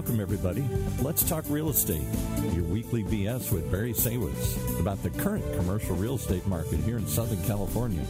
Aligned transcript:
welcome 0.00 0.18
everybody. 0.18 0.64
Let's 1.02 1.22
talk 1.22 1.44
real 1.50 1.68
estate. 1.68 2.06
Your 2.54 2.64
weekly 2.64 3.04
BS 3.04 3.52
with 3.52 3.70
Barry 3.70 3.92
Saywitz 3.92 4.80
about 4.80 5.02
the 5.02 5.10
current 5.10 5.44
commercial 5.56 5.94
real 5.94 6.14
estate 6.14 6.46
market 6.46 6.80
here 6.80 6.96
in 6.96 7.06
Southern 7.06 7.42
California. 7.44 8.02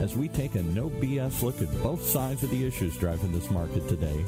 As 0.00 0.16
we 0.16 0.26
take 0.26 0.56
a 0.56 0.62
no 0.64 0.90
BS 0.90 1.40
look 1.40 1.62
at 1.62 1.70
both 1.84 2.02
sides 2.02 2.42
of 2.42 2.50
the 2.50 2.66
issues 2.66 2.96
driving 2.96 3.30
this 3.30 3.48
market 3.48 3.86
today 3.86 4.24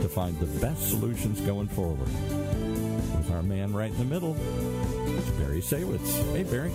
to 0.00 0.08
find 0.08 0.40
the 0.40 0.46
best 0.60 0.88
solutions 0.88 1.42
going 1.42 1.68
forward. 1.68 1.98
With 1.98 3.30
our 3.30 3.42
man 3.42 3.74
right 3.74 3.90
in 3.90 3.98
the 3.98 4.04
middle, 4.04 4.32
Barry 5.38 5.60
Saywitz. 5.60 6.32
Hey, 6.32 6.44
Barry. 6.44 6.72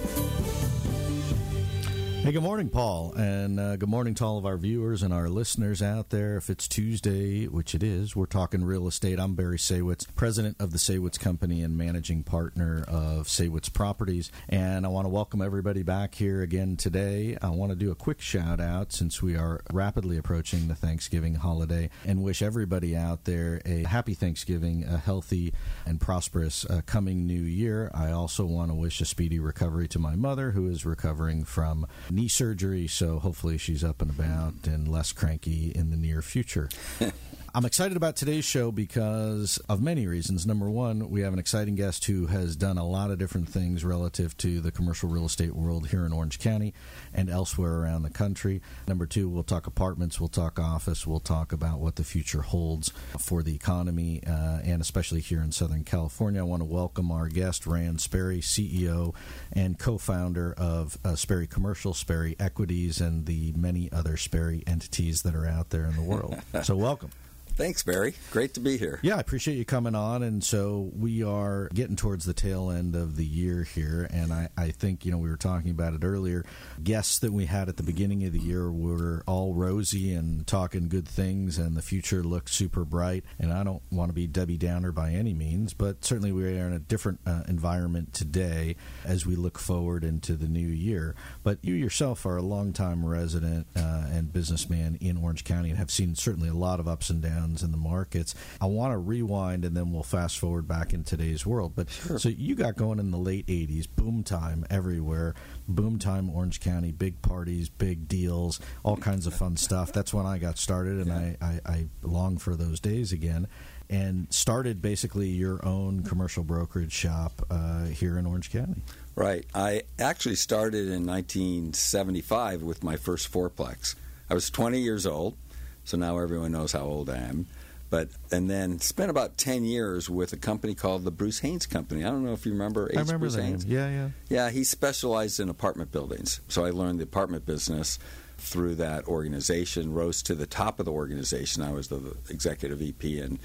Hey, 2.24 2.32
good 2.32 2.42
morning, 2.42 2.70
Paul, 2.70 3.12
and 3.18 3.60
uh, 3.60 3.76
good 3.76 3.90
morning 3.90 4.16
to 4.16 4.24
all 4.24 4.38
of 4.38 4.46
our 4.46 4.56
viewers 4.56 5.04
and 5.04 5.14
our 5.14 5.28
listeners 5.28 5.82
out 5.82 6.10
there. 6.10 6.38
If 6.38 6.50
it's 6.50 6.70
Tuesday, 6.70 7.48
which 7.48 7.76
it 7.76 7.84
is, 7.84 8.16
we're 8.16 8.28
talking 8.28 8.64
real 8.64 8.88
estate. 8.88 9.20
I'm 9.20 9.36
Barry 9.36 9.58
Saywitz, 9.58 10.08
president 10.16 10.56
of 10.58 10.72
the 10.72 10.78
Saywitz 10.78 11.20
Company 11.20 11.62
and 11.62 11.78
managing 11.78 12.24
partner 12.24 12.86
of 12.88 13.28
Saywitz 13.28 13.74
Properties, 13.74 14.32
and 14.48 14.86
I 14.86 14.90
want 14.90 15.04
to 15.04 15.10
welcome 15.10 15.42
everybody 15.42 15.84
back 15.84 16.16
here 16.16 16.42
again 16.42 16.78
today. 16.78 17.38
I 17.42 17.50
want 17.50 17.74
to 17.74 17.76
do 17.76 17.92
a 17.92 17.96
quick 17.96 18.22
shout 18.22 18.62
out 18.62 18.94
since 18.94 19.22
we 19.22 19.36
are 19.36 19.60
rapidly 19.74 20.16
approaching 20.16 20.70
the 20.70 20.76
Thanksgiving 20.76 21.36
holiday 21.36 21.90
and 22.06 22.24
wish 22.24 22.42
everybody 22.42 22.96
out 22.96 23.26
there 23.26 23.62
a 23.66 23.84
happy 23.84 24.14
Thanksgiving, 24.14 24.86
a 24.86 24.98
healthy 24.98 25.54
and 25.86 26.00
prosperous 26.00 26.64
uh, 26.70 26.84
coming 26.86 27.28
new 27.28 27.34
year. 27.34 27.92
I 27.94 28.12
also 28.14 28.46
want 28.46 28.72
to 28.72 28.76
wish 28.76 29.02
a 29.02 29.06
speedy 29.06 29.40
recovery 29.40 29.90
to 29.90 30.00
my 30.00 30.16
mother, 30.16 30.52
who 30.52 30.70
is 30.70 30.86
recovering 30.86 31.44
from 31.44 31.86
knee 32.14 32.28
surgery, 32.28 32.88
so 32.88 33.20
hopefully 33.20 33.58
she's 33.58 33.84
up 33.84 34.02
and 34.02 34.12
about 34.12 34.54
and 34.66 34.88
less 34.88 35.12
cranky 35.12 35.72
in 35.74 35.90
the 35.90 35.98
near 35.98 36.22
future. 36.22 36.70
I'm 37.56 37.66
excited 37.66 37.96
about 37.96 38.16
today's 38.16 38.46
show 38.46 38.72
because 38.72 39.60
of 39.70 39.80
many 39.80 40.08
reasons. 40.08 40.48
Number 40.48 40.72
one, 40.72 41.12
we 41.12 41.22
have 41.22 41.34
an 41.34 41.40
exciting 41.40 41.76
guest 41.76 42.06
who 42.06 42.26
has 42.26 42.56
done 42.56 42.80
a 42.80 42.84
lot 42.84 43.12
of 43.12 43.20
different 43.20 43.48
things 43.48 43.86
relative 43.86 44.36
to 44.38 44.60
the 44.60 44.72
commercial 44.72 45.08
real 45.08 45.28
estate 45.28 45.56
world 45.56 45.90
here 45.90 46.04
in 46.04 46.14
Orange 46.14 46.40
County 46.40 46.74
and 47.14 47.30
elsewhere 47.30 47.76
around 47.76 48.02
the 48.02 48.10
country. 48.10 48.64
Number 48.88 49.06
two, 49.06 49.30
we'll 49.30 49.44
talk 49.44 49.68
apartments, 49.68 50.20
we'll 50.20 50.30
talk 50.30 50.58
office, 50.58 51.06
we'll 51.06 51.20
talk 51.20 51.54
about 51.54 51.78
what 51.80 51.98
the 51.98 52.04
future 52.04 52.42
holds 52.42 52.92
for 53.20 53.44
the 53.44 53.54
economy, 53.54 54.24
uh, 54.26 54.58
and 54.64 54.82
especially 54.82 55.22
here 55.22 55.44
in 55.44 55.52
Southern 55.52 55.84
California. 55.84 56.42
I 56.42 56.46
want 56.46 56.62
to 56.62 56.68
welcome 56.68 57.12
our 57.12 57.28
guest, 57.28 57.68
Rand 57.68 58.02
Sperry, 58.02 58.40
CEO 58.40 59.14
and 59.52 59.78
co 59.78 60.00
founder 60.00 60.56
of 60.58 60.98
uh, 61.06 61.16
Sperry 61.16 61.46
Commercial, 61.46 61.94
Sperry 61.94 62.36
Equities, 62.40 63.00
and 63.00 63.28
the 63.28 63.54
many 63.56 63.92
other 63.92 64.18
Sperry 64.18 64.64
entities 64.66 65.22
that 65.22 65.36
are 65.36 65.46
out 65.46 65.70
there 65.70 65.86
in 65.86 65.96
the 65.96 66.02
world. 66.02 66.42
so, 66.64 66.76
welcome. 66.76 67.12
Thanks, 67.56 67.84
Barry. 67.84 68.16
Great 68.32 68.56
to 68.56 68.60
be 68.60 68.78
here. 68.78 69.00
Yeah, 69.04 69.18
I 69.18 69.20
appreciate 69.20 69.58
you 69.58 69.66
coming 69.66 69.94
on. 69.94 70.24
And 70.24 70.44
so 70.44 70.90
we 70.96 71.24
are 71.24 71.70
getting 71.72 71.96
towards 71.96 72.26
the 72.26 72.34
tail 72.34 72.72
end 72.72 72.96
of 72.96 73.16
the 73.16 73.26
year 73.26 73.64
here. 73.64 74.08
And 74.12 74.34
I, 74.34 74.50
I 74.58 74.72
think, 74.72 75.06
you 75.06 75.12
know, 75.12 75.20
we 75.20 75.30
were 75.30 75.38
talking 75.38 75.70
about 75.70 75.94
it 75.94 76.04
earlier. 76.04 76.44
Guests 76.84 77.20
that 77.20 77.32
we 77.32 77.46
had 77.46 77.70
at 77.70 77.78
the 77.78 77.84
beginning 77.84 78.26
of 78.26 78.34
the 78.34 78.40
year 78.40 78.72
were 78.72 79.24
all 79.28 79.54
rosy 79.54 80.16
and 80.16 80.48
talking 80.48 80.90
good 80.90 81.08
things, 81.08 81.60
and 81.60 81.78
the 81.78 81.84
future 81.84 82.24
looked 82.24 82.50
super 82.50 82.84
bright. 82.84 83.24
And 83.38 83.54
I 83.54 83.64
don't 83.64 83.84
want 83.92 84.10
to 84.10 84.14
be 84.14 84.26
Debbie 84.26 84.58
Downer 84.58 84.92
by 84.92 85.12
any 85.12 85.36
means, 85.36 85.76
but 85.76 86.04
certainly 86.04 86.32
we 86.32 86.46
are 86.46 86.68
in 86.68 86.74
a 86.74 86.80
different 86.80 87.20
uh, 87.28 87.44
environment 87.48 88.14
today 88.14 88.76
as 89.06 89.28
we 89.28 89.36
look 89.36 89.60
forward 89.60 90.04
into 90.04 90.36
the 90.36 90.48
new 90.48 90.68
year. 90.68 91.14
But 91.44 91.60
you 91.62 91.76
yourself 91.76 92.26
are 92.26 92.38
a 92.38 92.42
longtime 92.42 93.06
resident 93.06 93.68
uh, 93.76 94.06
and 94.12 94.34
businessman 94.34 94.98
in 95.00 95.18
Orange 95.18 95.44
County 95.44 95.70
and 95.70 95.78
have 95.78 95.92
seen 95.92 96.16
certainly 96.16 96.50
a 96.50 96.56
lot 96.56 96.80
of 96.80 96.88
ups 96.88 97.12
and 97.12 97.22
downs 97.22 97.43
in 97.44 97.72
the 97.72 97.78
markets. 97.78 98.36
I 98.62 98.66
want 98.66 98.94
to 98.94 98.98
rewind 98.98 99.66
and 99.66 99.76
then 99.76 99.92
we'll 99.92 100.04
fast 100.04 100.40
forward 100.40 100.68
back 100.68 100.94
in 100.94 101.04
today's 101.04 101.46
world. 101.46 101.74
But 101.76 101.90
sure. 101.90 102.20
so 102.20 102.30
you 102.30 102.56
got 102.56 102.76
going 102.76 103.00
in 103.00 103.12
the 103.12 103.18
late 103.18 103.48
80s, 103.48 103.88
boom 103.94 104.24
time 104.24 104.66
everywhere, 104.70 105.36
boom 105.68 106.00
time 106.00 106.30
Orange 106.30 106.60
County, 106.60 106.92
big 106.92 107.22
parties, 107.22 107.70
big 107.70 108.08
deals, 108.08 108.60
all 108.84 108.98
kinds 108.98 109.28
of 109.28 109.34
fun 109.34 109.58
stuff. 109.58 109.92
That's 109.92 110.14
when 110.14 110.26
I 110.26 110.38
got 110.38 110.58
started 110.58 111.06
and 111.06 111.08
yeah. 111.08 111.36
I, 111.42 111.46
I, 111.46 111.74
I 111.74 111.86
long 112.02 112.38
for 112.38 112.56
those 112.56 112.80
days 112.80 113.12
again 113.12 113.48
and 113.90 114.28
started 114.34 114.82
basically 114.82 115.28
your 115.28 115.64
own 115.66 116.04
commercial 116.04 116.44
brokerage 116.44 116.92
shop 116.92 117.46
uh, 117.50 117.86
here 117.86 118.18
in 118.18 118.26
Orange 118.26 118.52
County. 118.52 118.82
Right. 119.16 119.46
I 119.54 119.84
actually 120.00 120.36
started 120.36 120.88
in 120.88 121.06
1975 121.06 122.64
with 122.64 122.84
my 122.84 122.96
first 122.96 123.32
fourplex. 123.32 123.96
I 124.30 124.34
was 124.34 124.50
20 124.50 124.80
years 124.80 125.06
old. 125.06 125.36
So 125.84 125.98
now 125.98 126.18
everyone 126.18 126.52
knows 126.52 126.72
how 126.72 126.82
old 126.82 127.10
I 127.10 127.18
am. 127.18 127.48
But 127.90 128.10
and 128.32 128.50
then 128.50 128.80
spent 128.80 129.12
about 129.12 129.38
ten 129.38 129.66
years 129.66 130.10
with 130.10 130.34
a 130.34 130.38
company 130.38 130.74
called 130.74 131.04
the 131.04 131.12
Bruce 131.12 131.40
Haynes 131.40 131.68
Company. 131.68 132.04
I 132.04 132.10
don't 132.10 132.26
know 132.26 132.34
if 132.34 132.44
you 132.44 132.52
remember. 132.52 132.90
H. 132.90 132.98
I 132.98 133.02
remember 133.02 133.20
Bruce 133.20 133.36
Haynes. 133.36 133.66
Yeah, 133.66 133.88
yeah. 133.90 134.10
Yeah, 134.30 134.50
he 134.50 134.64
specialized 134.64 135.40
in 135.40 135.48
apartment 135.48 135.92
buildings. 135.92 136.42
So 136.48 136.66
I 136.66 136.72
learned 136.72 137.00
the 137.00 137.04
apartment 137.04 137.46
business 137.46 138.00
through 138.40 138.76
that 138.76 139.06
organization. 139.08 139.94
Rose 139.94 140.24
to 140.24 140.34
the 140.34 140.48
top 140.48 140.80
of 140.80 140.86
the 140.86 140.92
organization. 140.92 141.62
I 141.62 141.72
was 141.72 141.90
the 141.90 142.18
executive 142.30 142.80
VP 142.80 143.20
and 143.20 143.38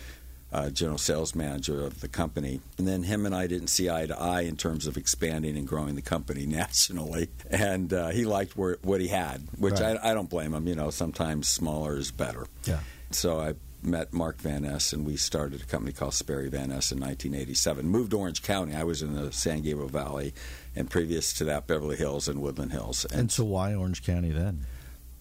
uh, 0.52 0.70
general 0.70 0.98
sales 0.98 1.34
manager 1.34 1.84
of 1.84 2.00
the 2.00 2.08
company. 2.08 2.60
And 2.78 2.88
then 2.88 3.02
him 3.02 3.26
and 3.26 3.34
I 3.34 3.46
didn't 3.46 3.68
see 3.68 3.90
eye 3.90 4.06
to 4.06 4.18
eye 4.18 4.42
in 4.42 4.56
terms 4.56 4.86
of 4.86 4.96
expanding 4.96 5.56
and 5.56 5.66
growing 5.66 5.94
the 5.94 6.02
company 6.02 6.46
nationally. 6.46 7.28
And 7.50 7.92
uh, 7.92 8.08
he 8.08 8.24
liked 8.24 8.56
where, 8.56 8.78
what 8.82 9.00
he 9.00 9.08
had, 9.08 9.42
which 9.58 9.80
right. 9.80 9.98
I, 10.02 10.10
I, 10.10 10.14
don't 10.14 10.30
blame 10.30 10.54
him. 10.54 10.66
You 10.66 10.74
know, 10.74 10.90
sometimes 10.90 11.48
smaller 11.48 11.96
is 11.96 12.10
better. 12.10 12.46
Yeah. 12.64 12.80
So 13.10 13.40
I 13.40 13.54
met 13.82 14.12
Mark 14.12 14.40
Van 14.40 14.62
Ness, 14.62 14.92
and 14.92 15.06
we 15.06 15.16
started 15.16 15.62
a 15.62 15.64
company 15.64 15.92
called 15.92 16.14
Sperry 16.14 16.48
Van 16.48 16.70
Ness 16.70 16.90
in 16.92 16.98
1987. 16.98 17.86
Moved 17.86 18.10
to 18.10 18.18
Orange 18.18 18.42
County. 18.42 18.74
I 18.74 18.84
was 18.84 19.02
in 19.02 19.14
the 19.14 19.32
San 19.32 19.60
Gabriel 19.60 19.88
Valley, 19.88 20.34
and 20.74 20.90
previous 20.90 21.32
to 21.34 21.44
that, 21.44 21.66
Beverly 21.66 21.96
Hills 21.96 22.28
and 22.28 22.40
Woodland 22.42 22.72
Hills. 22.72 23.04
And, 23.04 23.20
and 23.20 23.32
so, 23.32 23.44
why 23.44 23.74
Orange 23.74 24.04
County 24.04 24.30
then? 24.30 24.66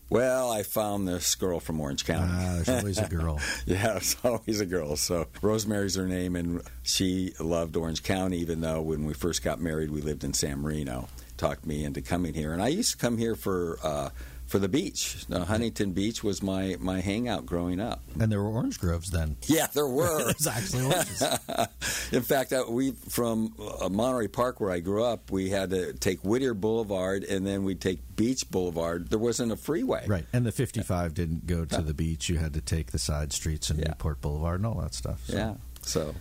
Well, 0.09 0.50
I 0.51 0.63
found 0.63 1.07
this 1.07 1.35
girl 1.35 1.59
from 1.59 1.81
Orange 1.81 2.06
County. 2.06 2.31
Ah, 2.34 2.53
there's 2.56 2.69
always 2.69 2.97
a 2.97 3.07
girl. 3.09 3.40
yeah, 3.66 3.94
there's 3.94 4.16
always 4.23 4.62
a 4.62 4.66
girl. 4.66 4.95
So 4.95 5.28
Rosemary's 5.41 5.95
her 5.95 6.07
name, 6.07 6.35
and 6.35 6.62
she 6.84 7.34
loved 7.40 7.75
Orange 7.75 8.03
County, 8.03 8.38
even 8.38 8.62
though 8.62 8.81
when 8.81 9.06
we 9.06 9.13
first 9.13 9.44
got 9.44 9.59
married, 9.59 9.91
we 9.91 10.01
lived 10.01 10.23
in 10.23 10.34
San 10.34 10.59
Marino. 10.62 11.09
Talked 11.35 11.66
me 11.66 11.84
into 11.84 12.01
coming 12.01 12.34
here, 12.34 12.53
and 12.53 12.62
I 12.63 12.69
used 12.69 12.91
to 12.91 12.97
come 12.97 13.17
here 13.17 13.35
for. 13.35 13.78
Uh, 13.84 14.09
for 14.47 14.59
the 14.59 14.69
beach. 14.69 15.25
Uh, 15.31 15.46
Huntington 15.46 15.91
Beach 15.91 16.24
was 16.24 16.41
my, 16.41 16.78
my 16.80 17.02
hangout 17.02 17.46
growing 17.46 17.80
up. 17.80 18.02
And 18.19 18.31
there 18.31 18.41
were 18.41 18.50
orange 18.50 18.80
groves 18.80 19.12
then. 19.12 19.38
Yeah, 19.44 19.68
there 19.74 19.88
were. 19.88 20.25
was 20.25 20.47
actually 20.47 20.85
oranges. 20.85 21.22
In 22.12 22.22
fact, 22.22 22.53
uh, 22.53 22.63
we 22.69 22.91
from 22.91 23.53
uh, 23.59 23.90
Monterey 23.90 24.30
Park, 24.30 24.59
where 24.59 24.72
I 24.72 24.80
grew 24.80 25.03
up, 25.03 25.31
we 25.31 25.50
had 25.50 25.69
to 25.72 25.94
take 25.94 26.22
Whittier 26.22 26.53
Boulevard 26.53 27.24
and 27.24 27.46
then 27.46 27.63
we'd 27.63 27.81
take 27.81 28.00
Beach 28.16 28.50
Boulevard. 28.50 29.09
There 29.09 29.19
wasn't 29.19 29.52
a 29.52 29.58
freeway. 29.58 30.06
Right. 30.08 30.25
And 30.31 30.46
the 30.46 30.52
55 30.52 31.14
didn't 31.14 31.46
go 31.46 31.66
to 31.66 31.81
the 31.81 31.94
beach. 31.94 32.29
You 32.29 32.38
had 32.38 32.53
to 32.53 32.62
take 32.62 32.91
the 32.91 33.00
side 33.00 33.34
streets 33.34 33.69
and 33.69 33.79
yeah. 33.79 33.90
Newport 33.90 34.22
Boulevard 34.22 34.59
and 34.59 34.66
all 34.66 34.81
that 34.81 34.94
stuff. 34.94 35.25
So. 35.25 35.35
Yeah. 35.35 35.53
So 35.81 36.16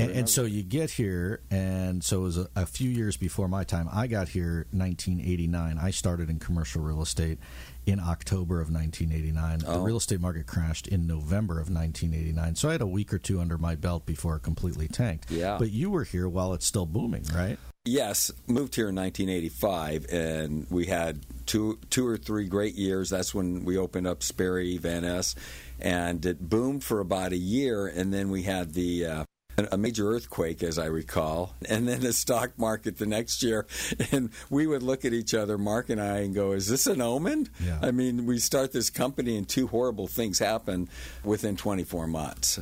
and, 0.00 0.10
and, 0.12 0.28
so 0.28 0.44
you 0.44 0.62
get 0.62 0.90
here, 0.90 1.40
and 1.50 2.02
so 2.02 2.20
it 2.20 2.22
was 2.22 2.38
a, 2.38 2.48
a, 2.56 2.66
few 2.66 2.90
years 2.90 3.16
before 3.16 3.48
my 3.48 3.64
time. 3.64 3.88
I 3.92 4.06
got 4.06 4.28
here 4.28 4.66
1989. 4.72 5.78
I 5.78 5.90
started 5.90 6.30
in 6.30 6.38
commercial 6.38 6.82
real 6.82 7.02
estate 7.02 7.38
in 7.86 8.00
October 8.00 8.60
of 8.60 8.70
1989. 8.70 9.62
Oh. 9.66 9.74
The 9.74 9.80
real 9.80 9.96
estate 9.96 10.20
market 10.20 10.46
crashed 10.46 10.86
in 10.88 11.06
November 11.06 11.54
of 11.54 11.70
1989. 11.70 12.54
So 12.56 12.68
I 12.68 12.72
had 12.72 12.80
a 12.80 12.86
week 12.86 13.12
or 13.12 13.18
two 13.18 13.40
under 13.40 13.58
my 13.58 13.74
belt 13.74 14.06
before 14.06 14.36
it 14.36 14.40
completely 14.40 14.88
tanked. 14.88 15.30
Yeah. 15.30 15.56
But 15.58 15.70
you 15.70 15.90
were 15.90 16.04
here 16.04 16.28
while 16.28 16.54
it's 16.54 16.66
still 16.66 16.86
booming, 16.86 17.24
right? 17.34 17.58
Yes, 17.86 18.30
moved 18.46 18.74
here 18.74 18.90
in 18.90 18.94
1985, 18.94 20.06
and 20.12 20.66
we 20.68 20.84
had 20.84 21.24
two 21.46 21.78
two 21.88 22.06
or 22.06 22.18
three 22.18 22.46
great 22.46 22.74
years. 22.74 23.08
That's 23.08 23.34
when 23.34 23.64
we 23.64 23.78
opened 23.78 24.06
up 24.06 24.22
Sperry 24.22 24.76
Van 24.76 25.00
Ness, 25.00 25.34
and 25.78 26.24
it 26.26 26.46
boomed 26.46 26.84
for 26.84 27.00
about 27.00 27.32
a 27.32 27.38
year, 27.38 27.86
and 27.86 28.12
then 28.12 28.30
we 28.30 28.42
had 28.42 28.74
the 28.74 29.06
uh, 29.06 29.24
a 29.58 29.76
major 29.76 30.10
earthquake, 30.10 30.62
as 30.62 30.78
I 30.78 30.86
recall, 30.86 31.54
and 31.68 31.88
then 31.88 32.00
the 32.00 32.12
stock 32.12 32.58
market 32.58 32.98
the 32.98 33.06
next 33.06 33.42
year. 33.42 33.66
And 34.12 34.30
we 34.48 34.66
would 34.66 34.82
look 34.82 35.04
at 35.04 35.12
each 35.12 35.34
other, 35.34 35.56
Mark 35.56 35.88
and 35.90 36.00
I, 36.00 36.18
and 36.18 36.34
go, 36.34 36.52
Is 36.52 36.68
this 36.68 36.86
an 36.86 37.00
omen? 37.00 37.48
Yeah. 37.64 37.78
I 37.82 37.90
mean, 37.90 38.26
we 38.26 38.38
start 38.38 38.72
this 38.72 38.90
company 38.90 39.36
and 39.36 39.48
two 39.48 39.68
horrible 39.68 40.08
things 40.08 40.38
happen 40.38 40.88
within 41.22 41.56
24 41.56 42.06
months. 42.06 42.60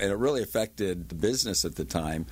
And 0.00 0.10
it 0.10 0.16
really 0.16 0.42
affected 0.42 1.08
the 1.08 1.14
business 1.14 1.64
at 1.64 1.76
the 1.76 1.84
time 1.84 2.26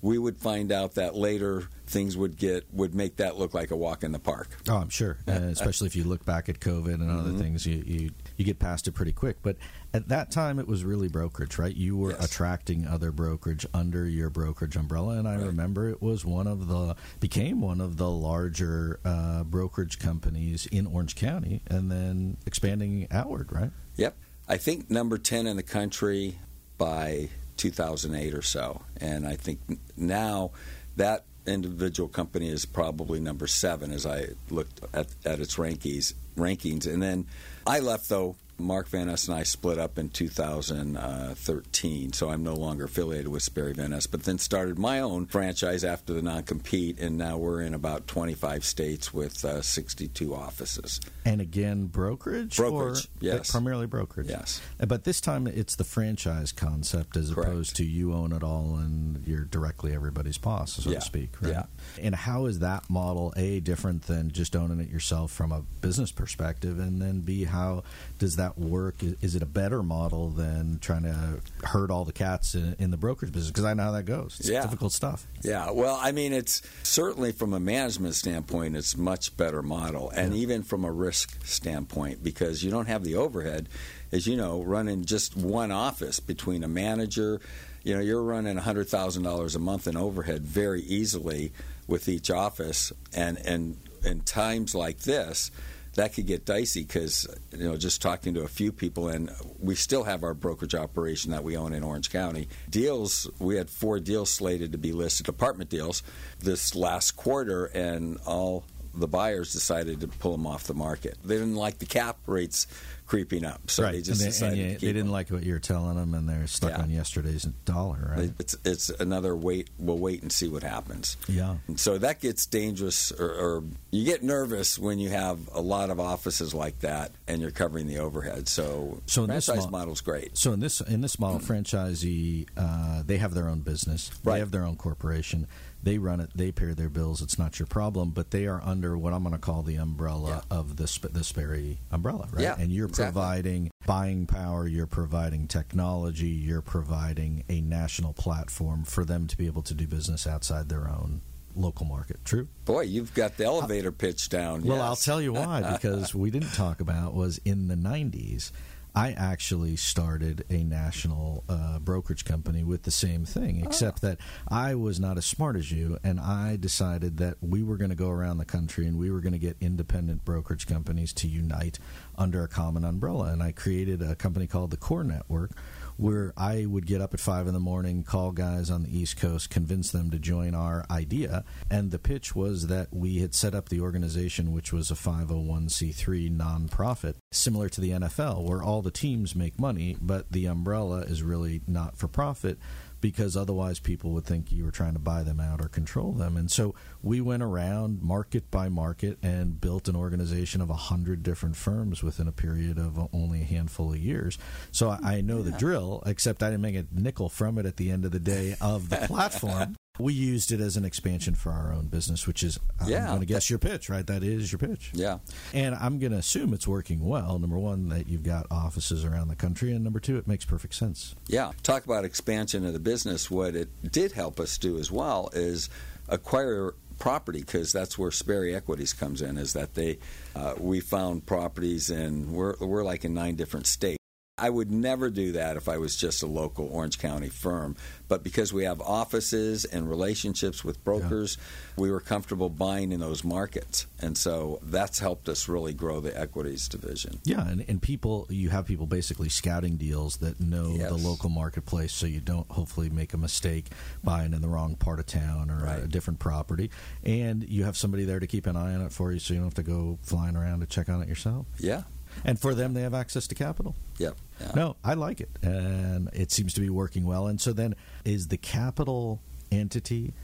we 0.00 0.18
would 0.18 0.38
find 0.38 0.70
out 0.70 0.94
that 0.94 1.16
later 1.16 1.64
things 1.86 2.16
would 2.16 2.36
get 2.36 2.72
would 2.72 2.94
make 2.94 3.16
that 3.16 3.36
look 3.36 3.54
like 3.54 3.70
a 3.70 3.76
walk 3.76 4.04
in 4.04 4.12
the 4.12 4.18
park. 4.18 4.48
Oh, 4.68 4.76
I'm 4.76 4.90
sure, 4.90 5.18
uh, 5.26 5.32
especially 5.32 5.86
if 5.86 5.96
you 5.96 6.04
look 6.04 6.24
back 6.24 6.48
at 6.48 6.60
COVID 6.60 6.94
and 6.94 7.10
other 7.10 7.30
mm-hmm. 7.30 7.38
things, 7.38 7.66
you, 7.66 7.82
you 7.84 8.10
you 8.36 8.44
get 8.44 8.58
past 8.58 8.86
it 8.86 8.92
pretty 8.92 9.12
quick. 9.12 9.38
But 9.42 9.56
at 9.92 10.08
that 10.08 10.30
time, 10.30 10.58
it 10.58 10.68
was 10.68 10.84
really 10.84 11.08
brokerage, 11.08 11.58
right? 11.58 11.74
You 11.74 11.96
were 11.96 12.12
yes. 12.12 12.24
attracting 12.24 12.86
other 12.86 13.10
brokerage 13.10 13.66
under 13.74 14.06
your 14.06 14.30
brokerage 14.30 14.76
umbrella, 14.76 15.18
and 15.18 15.26
I 15.26 15.36
right. 15.36 15.46
remember 15.46 15.88
it 15.88 16.00
was 16.00 16.24
one 16.24 16.46
of 16.46 16.68
the 16.68 16.94
became 17.18 17.60
one 17.60 17.80
of 17.80 17.96
the 17.96 18.10
larger 18.10 19.00
uh, 19.04 19.44
brokerage 19.44 19.98
companies 19.98 20.66
in 20.66 20.86
Orange 20.86 21.16
County, 21.16 21.62
and 21.66 21.90
then 21.90 22.36
expanding 22.46 23.08
outward, 23.10 23.52
right? 23.52 23.70
Yep. 23.96 24.16
I 24.46 24.56
think 24.56 24.90
number 24.90 25.18
ten 25.18 25.46
in 25.46 25.56
the 25.56 25.62
country 25.62 26.38
by 26.76 27.30
2008 27.58 28.34
or 28.34 28.42
so. 28.42 28.82
And 29.00 29.26
I 29.26 29.36
think 29.36 29.60
now 29.96 30.52
that 30.96 31.24
individual 31.46 32.08
company 32.08 32.48
is 32.48 32.64
probably 32.66 33.20
number 33.20 33.46
seven 33.46 33.92
as 33.92 34.06
I 34.06 34.28
looked 34.50 34.80
at, 34.92 35.08
at 35.24 35.40
its 35.40 35.56
rankings. 35.56 36.14
Rankings, 36.36 36.86
and 36.86 37.02
then 37.02 37.26
I 37.66 37.80
left 37.80 38.08
though 38.08 38.36
Mark 38.58 38.88
Van 38.88 39.06
Ness 39.06 39.28
and 39.28 39.36
I 39.36 39.44
split 39.44 39.78
up 39.78 39.98
in 39.98 40.08
2013, 40.10 42.12
so 42.12 42.30
I'm 42.30 42.42
no 42.42 42.54
longer 42.54 42.84
affiliated 42.84 43.28
with 43.28 43.42
Sperry 43.42 43.72
Van 43.72 43.90
Ness, 43.90 44.06
but 44.06 44.24
then 44.24 44.38
started 44.38 44.78
my 44.78 45.00
own 45.00 45.26
franchise 45.26 45.84
after 45.84 46.12
the 46.12 46.22
non 46.22 46.42
compete, 46.42 46.98
and 46.98 47.16
now 47.16 47.38
we're 47.38 47.62
in 47.62 47.74
about 47.74 48.06
25 48.06 48.64
states 48.64 49.14
with 49.14 49.44
uh, 49.44 49.62
62 49.62 50.34
offices. 50.34 51.00
And 51.24 51.40
again, 51.40 51.86
brokerage? 51.86 52.56
Brokerage, 52.56 53.04
or 53.04 53.08
yes. 53.20 53.50
Primarily 53.50 53.86
brokerage. 53.86 54.28
Yes. 54.28 54.60
But 54.86 55.04
this 55.04 55.20
time 55.20 55.46
it's 55.46 55.76
the 55.76 55.84
franchise 55.84 56.52
concept 56.52 57.16
as 57.16 57.32
Correct. 57.32 57.50
opposed 57.50 57.76
to 57.76 57.84
you 57.84 58.12
own 58.12 58.32
it 58.32 58.42
all 58.42 58.76
and 58.76 59.26
you're 59.26 59.44
directly 59.44 59.94
everybody's 59.94 60.38
boss, 60.38 60.74
so 60.74 60.90
Yeah. 60.90 60.98
to 60.98 61.04
speak. 61.04 61.40
Right? 61.40 61.52
Yeah. 61.52 61.64
And 62.00 62.14
how 62.14 62.46
is 62.46 62.58
that 62.60 62.88
model, 62.90 63.32
A, 63.36 63.60
different 63.60 64.02
than 64.02 64.30
just 64.30 64.56
owning 64.56 64.80
it 64.80 64.88
yourself 64.88 65.30
from 65.32 65.52
a 65.52 65.62
business 65.80 66.10
perspective? 66.12 66.78
And 66.78 67.00
then 67.00 67.20
B, 67.20 67.44
how 67.44 67.84
does 68.18 68.36
that 68.36 68.58
work? 68.58 68.96
Is 69.02 69.34
it 69.36 69.42
a 69.42 69.46
better 69.46 69.82
model 69.82 70.30
than 70.30 70.78
trying 70.80 71.04
to 71.04 71.40
herd 71.64 71.90
all 71.90 72.04
the 72.04 72.12
cats 72.12 72.54
in, 72.54 72.74
in 72.78 72.90
the 72.90 72.96
brokerage 72.96 73.32
business? 73.32 73.50
Because 73.50 73.64
I 73.64 73.74
know 73.74 73.84
how 73.84 73.92
that 73.92 74.04
goes. 74.04 74.36
It's 74.40 74.48
Yeah. 74.48 74.62
difficult 74.62 74.92
stuff. 74.92 75.26
Yeah, 75.42 75.70
well, 75.70 75.98
I 76.00 76.12
mean, 76.12 76.32
it's 76.32 76.62
certainly 76.82 77.32
from 77.32 77.52
a 77.54 77.60
management 77.60 78.14
standpoint, 78.14 78.76
it's 78.76 78.96
much 78.96 79.36
better 79.36 79.62
model, 79.62 80.10
and 80.10 80.34
even 80.34 80.62
from 80.62 80.84
a 80.84 80.90
risk 80.92 81.38
standpoint, 81.46 82.22
because 82.22 82.62
you 82.64 82.70
don't 82.70 82.86
have 82.88 83.04
the 83.04 83.14
overhead, 83.14 83.68
as 84.12 84.26
you 84.26 84.36
know, 84.36 84.62
running 84.62 85.04
just 85.04 85.36
one 85.36 85.70
office 85.70 86.18
between 86.20 86.64
a 86.64 86.68
manager. 86.68 87.40
You 87.84 87.94
know, 87.94 88.00
you're 88.00 88.22
running 88.22 88.56
hundred 88.56 88.88
thousand 88.88 89.22
dollars 89.22 89.54
a 89.54 89.58
month 89.60 89.86
in 89.86 89.96
overhead 89.96 90.42
very 90.42 90.82
easily 90.82 91.52
with 91.86 92.08
each 92.08 92.30
office, 92.30 92.92
and 93.14 93.38
and 93.46 93.76
in 94.04 94.20
times 94.22 94.74
like 94.74 95.00
this. 95.00 95.50
That 95.98 96.14
could 96.14 96.26
get 96.26 96.44
dicey 96.44 96.84
because 96.84 97.26
you 97.50 97.68
know 97.68 97.76
just 97.76 98.00
talking 98.00 98.32
to 98.34 98.42
a 98.42 98.48
few 98.48 98.70
people, 98.70 99.08
and 99.08 99.30
we 99.58 99.74
still 99.74 100.04
have 100.04 100.22
our 100.22 100.32
brokerage 100.32 100.76
operation 100.76 101.32
that 101.32 101.42
we 101.42 101.56
own 101.56 101.72
in 101.72 101.82
Orange 101.82 102.10
County. 102.10 102.46
Deals 102.70 103.28
we 103.40 103.56
had 103.56 103.68
four 103.68 103.98
deals 103.98 104.30
slated 104.30 104.70
to 104.70 104.78
be 104.78 104.92
listed, 104.92 105.28
apartment 105.28 105.70
deals, 105.70 106.04
this 106.38 106.76
last 106.76 107.16
quarter, 107.16 107.64
and 107.66 108.16
all 108.24 108.64
the 108.98 109.08
buyers 109.08 109.52
decided 109.52 110.00
to 110.00 110.08
pull 110.08 110.32
them 110.32 110.46
off 110.46 110.64
the 110.64 110.74
market. 110.74 111.16
They 111.24 111.36
didn't 111.36 111.56
like 111.56 111.78
the 111.78 111.86
cap 111.86 112.18
rates 112.26 112.66
creeping 113.06 113.42
up, 113.42 113.70
so 113.70 113.84
right. 113.84 113.92
they 113.92 114.02
just 114.02 114.20
and 114.20 114.30
decided 114.30 114.58
and 114.58 114.72
you- 114.72 114.78
they 114.78 114.86
didn't 114.88 115.04
them. 115.06 115.10
like 115.12 115.30
what 115.30 115.42
you 115.42 115.54
were 115.54 115.58
telling 115.58 115.96
them, 115.96 116.12
and 116.12 116.28
they're 116.28 116.46
stuck 116.46 116.72
Yeah. 116.72 116.82
on 116.82 116.90
yesterday's 116.90 117.44
dollar, 117.64 118.12
right? 118.14 118.32
It's 118.38 118.54
it's 118.66 118.90
another 118.90 119.34
wait. 119.34 119.70
We'll 119.78 119.96
wait 119.98 120.20
and 120.20 120.30
see 120.30 120.46
what 120.48 120.62
happens. 120.62 121.16
yeah. 121.26 121.56
And 121.68 121.80
so 121.80 121.96
that 121.96 122.20
gets 122.20 122.44
dangerous, 122.44 123.10
or, 123.12 123.30
or 123.30 123.64
you 123.90 124.04
get 124.04 124.22
nervous 124.22 124.78
when 124.78 124.98
you 124.98 125.08
have 125.08 125.38
a 125.54 125.60
lot 125.62 125.88
of 125.88 125.98
offices 125.98 126.52
like 126.52 126.80
that, 126.80 127.12
and 127.26 127.40
you're 127.40 127.50
covering 127.50 127.86
the 127.86 127.96
overhead. 127.98 128.46
So, 128.46 129.00
So 129.06 129.24
in 129.24 129.30
this 129.30 129.46
franchise 129.46 129.64
mo- 129.64 129.78
model's 129.78 130.02
great. 130.02 130.36
So 130.36 130.52
in 130.52 130.60
this 130.60 130.82
in 130.82 131.00
this 131.00 131.18
model, 131.18 131.40
franchisee 131.40 132.46
uh, 132.58 133.02
they 133.06 133.16
have 133.16 133.32
their 133.32 133.48
own 133.48 133.60
business, 133.60 134.10
Right. 134.22 134.34
they 134.34 134.40
have 134.40 134.50
their 134.50 134.64
own 134.64 134.76
corporation, 134.76 135.46
they 135.82 135.98
run 135.98 136.20
it, 136.20 136.30
they 136.34 136.52
pay 136.52 136.72
their 136.72 136.88
bills. 136.88 137.22
It's 137.22 137.38
not 137.38 137.58
your 137.58 137.66
problem, 137.66 138.10
but 138.10 138.30
they 138.30 138.46
are 138.46 138.60
under 138.64 138.98
what 138.98 139.12
I'm 139.12 139.22
going 139.22 139.34
to 139.34 139.40
call 139.40 139.62
the 139.62 139.76
umbrella 139.76 140.42
of 140.50 140.76
the 140.76 140.86
Sp- 140.90 141.12
the 141.12 141.24
Sperry 141.24 141.78
umbrella, 141.90 142.28
right? 142.32 142.42
Yeah, 142.42 142.56
and 142.58 142.72
you're 142.72 142.88
exactly. 142.88 143.12
providing 143.12 143.70
buying 143.86 144.26
power, 144.26 144.66
you're 144.66 144.86
providing 144.86 145.46
technology, 145.46 146.28
you're 146.28 146.62
providing 146.62 147.44
a 147.48 147.60
national 147.60 148.12
platform 148.12 148.84
for 148.84 149.04
them 149.04 149.26
to 149.26 149.36
be 149.36 149.46
able 149.46 149.62
to 149.62 149.74
do 149.74 149.86
business 149.86 150.26
outside 150.26 150.68
their 150.68 150.88
own 150.88 151.22
local 151.54 151.86
market. 151.86 152.24
True. 152.24 152.48
Boy, 152.64 152.82
you've 152.82 153.14
got 153.14 153.36
the 153.36 153.44
elevator 153.44 153.92
pitch 153.92 154.28
down. 154.28 154.62
Well, 154.62 154.76
yes. 154.78 154.84
I'll 154.84 154.96
tell 154.96 155.20
you 155.20 155.32
why 155.32 155.72
because 155.72 156.14
we 156.14 156.30
didn't 156.30 156.52
talk 156.52 156.80
about 156.80 157.14
was 157.14 157.38
in 157.44 157.68
the 157.68 157.74
90s. 157.74 158.52
I 158.94 159.12
actually 159.12 159.76
started 159.76 160.44
a 160.50 160.64
national 160.64 161.44
uh, 161.48 161.78
brokerage 161.78 162.24
company 162.24 162.64
with 162.64 162.82
the 162.82 162.90
same 162.90 163.24
thing, 163.24 163.62
except 163.64 164.02
that 164.02 164.18
I 164.48 164.74
was 164.74 164.98
not 164.98 165.16
as 165.18 165.26
smart 165.26 165.56
as 165.56 165.70
you, 165.70 165.98
and 166.02 166.18
I 166.18 166.56
decided 166.56 167.18
that 167.18 167.36
we 167.40 167.62
were 167.62 167.76
going 167.76 167.90
to 167.90 167.96
go 167.96 168.10
around 168.10 168.38
the 168.38 168.44
country 168.44 168.86
and 168.86 168.98
we 168.98 169.10
were 169.10 169.20
going 169.20 169.32
to 169.32 169.38
get 169.38 169.56
independent 169.60 170.24
brokerage 170.24 170.66
companies 170.66 171.12
to 171.14 171.28
unite 171.28 171.78
under 172.16 172.42
a 172.42 172.48
common 172.48 172.84
umbrella. 172.84 173.26
And 173.26 173.42
I 173.42 173.52
created 173.52 174.02
a 174.02 174.14
company 174.14 174.46
called 174.46 174.70
the 174.70 174.76
Core 174.76 175.04
Network, 175.04 175.52
where 175.98 176.32
I 176.36 176.64
would 176.64 176.86
get 176.86 177.00
up 177.00 177.12
at 177.12 177.20
five 177.20 177.48
in 177.48 177.54
the 177.54 177.60
morning, 177.60 178.04
call 178.04 178.30
guys 178.30 178.70
on 178.70 178.84
the 178.84 178.96
East 178.96 179.16
Coast, 179.16 179.50
convince 179.50 179.90
them 179.90 180.10
to 180.12 180.18
join 180.18 180.54
our 180.54 180.86
idea. 180.88 181.44
And 181.70 181.90
the 181.90 181.98
pitch 181.98 182.36
was 182.36 182.68
that 182.68 182.94
we 182.94 183.18
had 183.18 183.34
set 183.34 183.54
up 183.54 183.68
the 183.68 183.80
organization, 183.80 184.52
which 184.52 184.72
was 184.72 184.90
a 184.90 184.94
501c3 184.94 186.34
nonprofit, 186.34 187.16
similar 187.32 187.68
to 187.68 187.80
the 187.80 187.90
NFL, 187.90 188.48
where 188.48 188.62
all 188.62 188.80
the 188.80 188.92
teams 188.92 189.34
make 189.34 189.58
money, 189.58 189.96
but 190.00 190.30
the 190.30 190.46
umbrella 190.46 191.00
is 191.00 191.22
really 191.24 191.62
not 191.66 191.96
for 191.96 192.06
profit 192.06 192.58
because 193.00 193.36
otherwise 193.36 193.78
people 193.78 194.10
would 194.12 194.24
think 194.24 194.50
you 194.50 194.64
were 194.64 194.70
trying 194.70 194.94
to 194.94 194.98
buy 194.98 195.22
them 195.22 195.40
out 195.40 195.60
or 195.60 195.68
control 195.68 196.12
them. 196.12 196.36
And 196.36 196.50
so 196.50 196.74
we 197.02 197.20
went 197.20 197.42
around 197.42 198.02
market 198.02 198.50
by 198.50 198.68
market 198.68 199.18
and 199.22 199.60
built 199.60 199.88
an 199.88 199.96
organization 199.96 200.60
of 200.60 200.70
a 200.70 200.74
hundred 200.74 201.22
different 201.22 201.56
firms 201.56 202.02
within 202.02 202.28
a 202.28 202.32
period 202.32 202.78
of 202.78 203.08
only 203.12 203.42
a 203.42 203.44
handful 203.44 203.92
of 203.92 203.98
years. 203.98 204.38
So 204.72 204.90
I, 204.90 205.18
I 205.18 205.20
know 205.20 205.42
the 205.42 205.52
drill, 205.52 206.02
except 206.06 206.42
I 206.42 206.50
didn't 206.50 206.62
make 206.62 206.76
a 206.76 206.86
nickel 206.92 207.28
from 207.28 207.58
it 207.58 207.66
at 207.66 207.76
the 207.76 207.90
end 207.90 208.04
of 208.04 208.12
the 208.12 208.20
day 208.20 208.56
of 208.60 208.88
the 208.88 208.96
platform. 209.06 209.76
We 209.98 210.12
used 210.12 210.52
it 210.52 210.60
as 210.60 210.76
an 210.76 210.84
expansion 210.84 211.34
for 211.34 211.50
our 211.50 211.72
own 211.72 211.86
business, 211.88 212.26
which 212.26 212.42
is, 212.42 212.58
I'm 212.80 212.88
Yeah. 212.88 213.06
going 213.08 213.20
to 213.20 213.26
guess 213.26 213.50
your 213.50 213.58
pitch, 213.58 213.88
right? 213.88 214.06
That 214.06 214.22
is 214.22 214.52
your 214.52 214.58
pitch. 214.58 214.90
Yeah. 214.94 215.18
And 215.52 215.74
I'm 215.74 215.98
going 215.98 216.12
to 216.12 216.18
assume 216.18 216.52
it's 216.54 216.68
working 216.68 217.04
well. 217.04 217.38
Number 217.38 217.58
one, 217.58 217.88
that 217.88 218.08
you've 218.08 218.22
got 218.22 218.46
offices 218.50 219.04
around 219.04 219.28
the 219.28 219.36
country. 219.36 219.72
And 219.72 219.82
number 219.82 220.00
two, 220.00 220.16
it 220.16 220.26
makes 220.28 220.44
perfect 220.44 220.74
sense. 220.74 221.14
Yeah. 221.26 221.52
Talk 221.62 221.84
about 221.84 222.04
expansion 222.04 222.64
of 222.64 222.72
the 222.72 222.78
business. 222.78 223.30
What 223.30 223.54
it 223.56 223.68
did 223.90 224.12
help 224.12 224.38
us 224.38 224.56
do 224.58 224.78
as 224.78 224.90
well 224.90 225.30
is 225.32 225.68
acquire 226.08 226.74
property 226.98 227.40
because 227.40 227.72
that's 227.72 227.96
where 227.98 228.10
Sperry 228.10 228.54
Equities 228.54 228.92
comes 228.92 229.22
in. 229.22 229.36
Is 229.38 229.52
that 229.52 229.74
they 229.74 229.98
uh, 230.34 230.54
we 230.58 230.80
found 230.80 231.26
properties 231.26 231.90
and 231.90 232.30
we're 232.32 232.56
we're 232.60 232.82
like 232.84 233.04
in 233.04 233.14
nine 233.14 233.36
different 233.36 233.66
states. 233.66 233.98
I 234.38 234.50
would 234.50 234.70
never 234.70 235.10
do 235.10 235.32
that 235.32 235.56
if 235.56 235.68
I 235.68 235.78
was 235.78 235.96
just 235.96 236.22
a 236.22 236.26
local 236.26 236.66
Orange 236.70 236.98
County 236.98 237.28
firm. 237.28 237.76
But 238.08 238.22
because 238.22 238.52
we 238.52 238.64
have 238.64 238.80
offices 238.80 239.64
and 239.64 239.88
relationships 239.88 240.64
with 240.64 240.82
brokers, 240.84 241.36
we 241.76 241.90
were 241.90 242.00
comfortable 242.00 242.48
buying 242.48 242.92
in 242.92 243.00
those 243.00 243.22
markets. 243.24 243.86
And 244.00 244.16
so 244.16 244.60
that's 244.62 244.98
helped 245.00 245.28
us 245.28 245.48
really 245.48 245.74
grow 245.74 246.00
the 246.00 246.18
equities 246.18 246.68
division. 246.68 247.20
Yeah, 247.24 247.46
and, 247.46 247.64
and 247.68 247.82
people, 247.82 248.26
you 248.30 248.48
have 248.50 248.64
people 248.66 248.86
basically 248.86 249.28
scouting 249.28 249.76
deals 249.76 250.18
that 250.18 250.40
know 250.40 250.74
Yes. 250.78 250.88
the 250.88 250.96
local 250.96 251.28
marketplace, 251.28 251.92
so 251.92 252.06
you 252.06 252.20
don't 252.20 252.50
hopefully 252.50 252.88
make 252.90 253.12
a 253.12 253.18
mistake 253.18 253.66
buying 254.02 254.32
in 254.32 254.40
the 254.40 254.48
wrong 254.48 254.76
part 254.76 254.98
of 255.00 255.06
town 255.06 255.50
or 255.50 255.64
Right. 255.64 255.82
a 255.82 255.88
different 255.88 256.18
property. 256.20 256.70
And 257.04 257.46
you 257.48 257.64
have 257.64 257.76
somebody 257.76 258.04
there 258.04 258.20
to 258.20 258.26
keep 258.26 258.46
an 258.46 258.56
eye 258.56 258.74
on 258.74 258.80
it 258.82 258.92
for 258.92 259.12
you, 259.12 259.18
so 259.18 259.34
you 259.34 259.40
don't 259.40 259.46
have 259.48 259.54
to 259.54 259.62
go 259.62 259.98
flying 260.02 260.36
around 260.36 260.60
to 260.60 260.66
check 260.66 260.88
on 260.88 261.02
it 261.02 261.08
yourself. 261.08 261.46
Yeah. 261.58 261.82
And 262.24 262.40
for 262.40 262.54
them, 262.54 262.74
they 262.74 262.82
have 262.82 262.94
access 262.94 263.26
to 263.28 263.34
capital. 263.34 263.74
Yep. 263.98 264.16
Yeah. 264.40 264.52
No, 264.54 264.76
I 264.84 264.94
like 264.94 265.20
it, 265.20 265.30
and 265.42 266.08
it 266.12 266.30
seems 266.30 266.54
to 266.54 266.60
be 266.60 266.70
working 266.70 267.04
well. 267.04 267.26
And 267.26 267.40
so 267.40 267.52
then, 267.52 267.74
is 268.04 268.28
the 268.28 268.36
capital 268.36 269.20
entity 269.50 270.14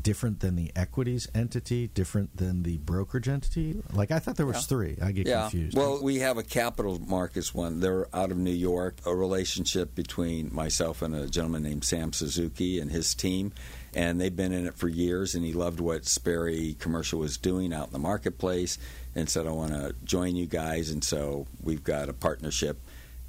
different 0.00 0.40
than 0.40 0.56
the 0.56 0.70
equities 0.74 1.28
entity? 1.34 1.88
Different 1.88 2.36
than 2.36 2.62
the 2.62 2.78
brokerage 2.78 3.28
entity? 3.28 3.82
Like 3.92 4.10
I 4.10 4.18
thought 4.18 4.36
there 4.36 4.46
was 4.46 4.56
Yeah. 4.56 4.62
three. 4.62 4.96
I 5.00 5.12
get 5.12 5.26
yeah. 5.26 5.42
confused. 5.42 5.76
Well, 5.76 6.02
we 6.02 6.18
have 6.18 6.36
a 6.38 6.42
capital 6.42 7.00
markets 7.06 7.54
one. 7.54 7.80
They're 7.80 8.06
out 8.14 8.30
of 8.30 8.36
New 8.38 8.50
York. 8.50 8.98
A 9.06 9.14
relationship 9.14 9.94
between 9.94 10.54
myself 10.54 11.02
and 11.02 11.14
a 11.14 11.28
gentleman 11.28 11.62
named 11.62 11.84
Sam 11.84 12.12
Suzuki 12.12 12.78
and 12.80 12.90
his 12.90 13.14
team, 13.14 13.52
and 13.94 14.20
they've 14.20 14.34
been 14.34 14.52
in 14.52 14.66
it 14.66 14.74
for 14.74 14.88
years. 14.88 15.34
And 15.34 15.44
he 15.44 15.52
loved 15.52 15.80
what 15.80 16.06
Sperry 16.06 16.76
Commercial 16.78 17.20
was 17.20 17.36
doing 17.36 17.72
out 17.72 17.86
in 17.88 17.92
the 17.92 17.98
marketplace, 17.98 18.78
and 19.14 19.28
said, 19.30 19.46
"I 19.46 19.50
want 19.52 19.72
to 19.72 19.94
join 20.04 20.34
you 20.36 20.46
guys." 20.46 20.90
And 20.90 21.04
so 21.04 21.46
we've 21.62 21.84
got 21.84 22.08
a 22.08 22.12
partnership, 22.12 22.78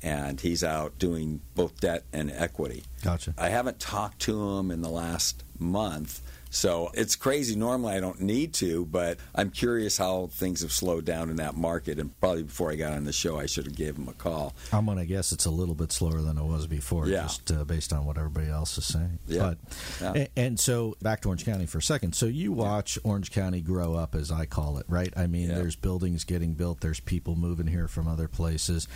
and 0.01 0.41
he's 0.41 0.63
out 0.63 0.97
doing 0.97 1.41
both 1.53 1.79
debt 1.79 2.03
and 2.11 2.31
equity. 2.31 2.83
gotcha. 3.03 3.33
I 3.37 3.49
haven't 3.49 3.79
talked 3.79 4.19
to 4.23 4.57
him 4.57 4.71
in 4.71 4.81
the 4.81 4.89
last 4.89 5.43
month. 5.59 6.21
So 6.55 6.89
it's 6.93 7.17
crazy. 7.17 7.55
Normally 7.57 7.95
I 7.95 7.99
don't 7.99 8.21
need 8.21 8.53
to, 8.55 8.85
but 8.85 9.19
I'm 9.35 9.49
curious 9.51 9.97
how 9.97 10.27
things 10.27 10.61
have 10.61 10.71
slowed 10.71 11.03
down 11.03 11.29
in 11.29 11.35
that 11.35 11.55
market. 11.55 11.99
And 11.99 12.17
probably 12.21 12.43
before 12.43 12.71
I 12.71 12.75
got 12.75 12.93
on 12.93 13.03
the 13.03 13.11
show, 13.11 13.37
I 13.37 13.45
should 13.45 13.65
have 13.65 13.75
gave 13.75 13.97
him 13.97 14.07
a 14.07 14.13
call. 14.13 14.53
I'm 14.71 14.85
going 14.85 14.97
to 14.97 15.05
guess 15.05 15.33
it's 15.33 15.45
a 15.45 15.51
little 15.51 15.75
bit 15.75 15.91
slower 15.91 16.21
than 16.21 16.37
it 16.37 16.43
was 16.45 16.65
before, 16.65 17.07
Yeah. 17.07 17.23
just 17.23 17.51
uh, 17.51 17.65
based 17.65 17.91
on 17.91 18.05
what 18.05 18.17
everybody 18.17 18.47
else 18.47 18.77
is 18.77 18.85
saying. 18.85 19.19
Yeah. 19.27 19.55
But, 19.99 20.15
Yeah. 20.15 20.27
and 20.37 20.57
so 20.59 20.95
back 21.01 21.21
to 21.23 21.27
Orange 21.27 21.43
County 21.43 21.65
for 21.65 21.79
a 21.79 21.83
second. 21.83 22.15
So 22.15 22.25
you 22.25 22.53
watch 22.53 22.97
Orange 23.03 23.31
County 23.31 23.59
grow 23.59 23.93
up, 23.95 24.15
as 24.15 24.31
I 24.31 24.45
call 24.45 24.77
it, 24.77 24.85
right? 24.87 25.13
I 25.17 25.27
mean, 25.27 25.49
Yeah. 25.49 25.55
there's 25.55 25.75
buildings 25.75 26.23
getting 26.23 26.53
built, 26.53 26.79
there's 26.79 27.01
people 27.01 27.35
moving 27.35 27.67
here 27.67 27.89
from 27.89 28.07
other 28.07 28.29
places. 28.29 28.87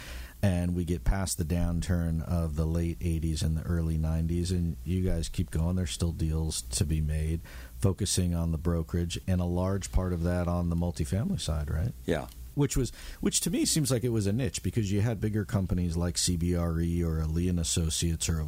And 0.41 0.75
we 0.75 0.85
get 0.85 1.03
past 1.03 1.37
the 1.37 1.43
downturn 1.43 2.23
of 2.27 2.55
the 2.55 2.65
late 2.65 2.99
80s 2.99 3.43
and 3.43 3.57
the 3.57 3.63
early 3.63 3.97
90s 3.97 4.51
and 4.51 4.77
you 4.85 5.01
guys 5.01 5.27
keep 5.29 5.51
going. 5.51 5.75
There's 5.75 5.91
still 5.91 6.11
deals 6.11 6.61
to 6.61 6.85
be 6.85 7.01
made 7.01 7.41
focusing 7.77 8.33
on 8.33 8.51
the 8.51 8.57
brokerage 8.57 9.19
and 9.27 9.41
a 9.41 9.45
large 9.45 9.91
part 9.91 10.13
of 10.13 10.23
that 10.23 10.47
on 10.47 10.69
the 10.69 10.75
multifamily 10.75 11.41
side 11.41 11.69
right? 11.69 11.93
Yeah 12.05 12.27
which 12.59 12.75
was 12.75 12.91
which 13.21 13.39
to 13.41 13.49
me 13.49 13.65
seems 13.65 13.89
like 13.89 14.03
it 14.03 14.09
was 14.09 14.27
a 14.27 14.33
niche 14.33 14.61
because 14.61 14.91
you 14.91 15.01
had 15.01 15.21
bigger 15.21 15.45
companies 15.45 15.95
like 15.95 16.15
CBRE 16.15 17.01
or 17.03 17.25
Lee 17.25 17.47
and 17.47 17.59
Associates 17.59 18.27
or 18.29 18.41
a 18.41 18.45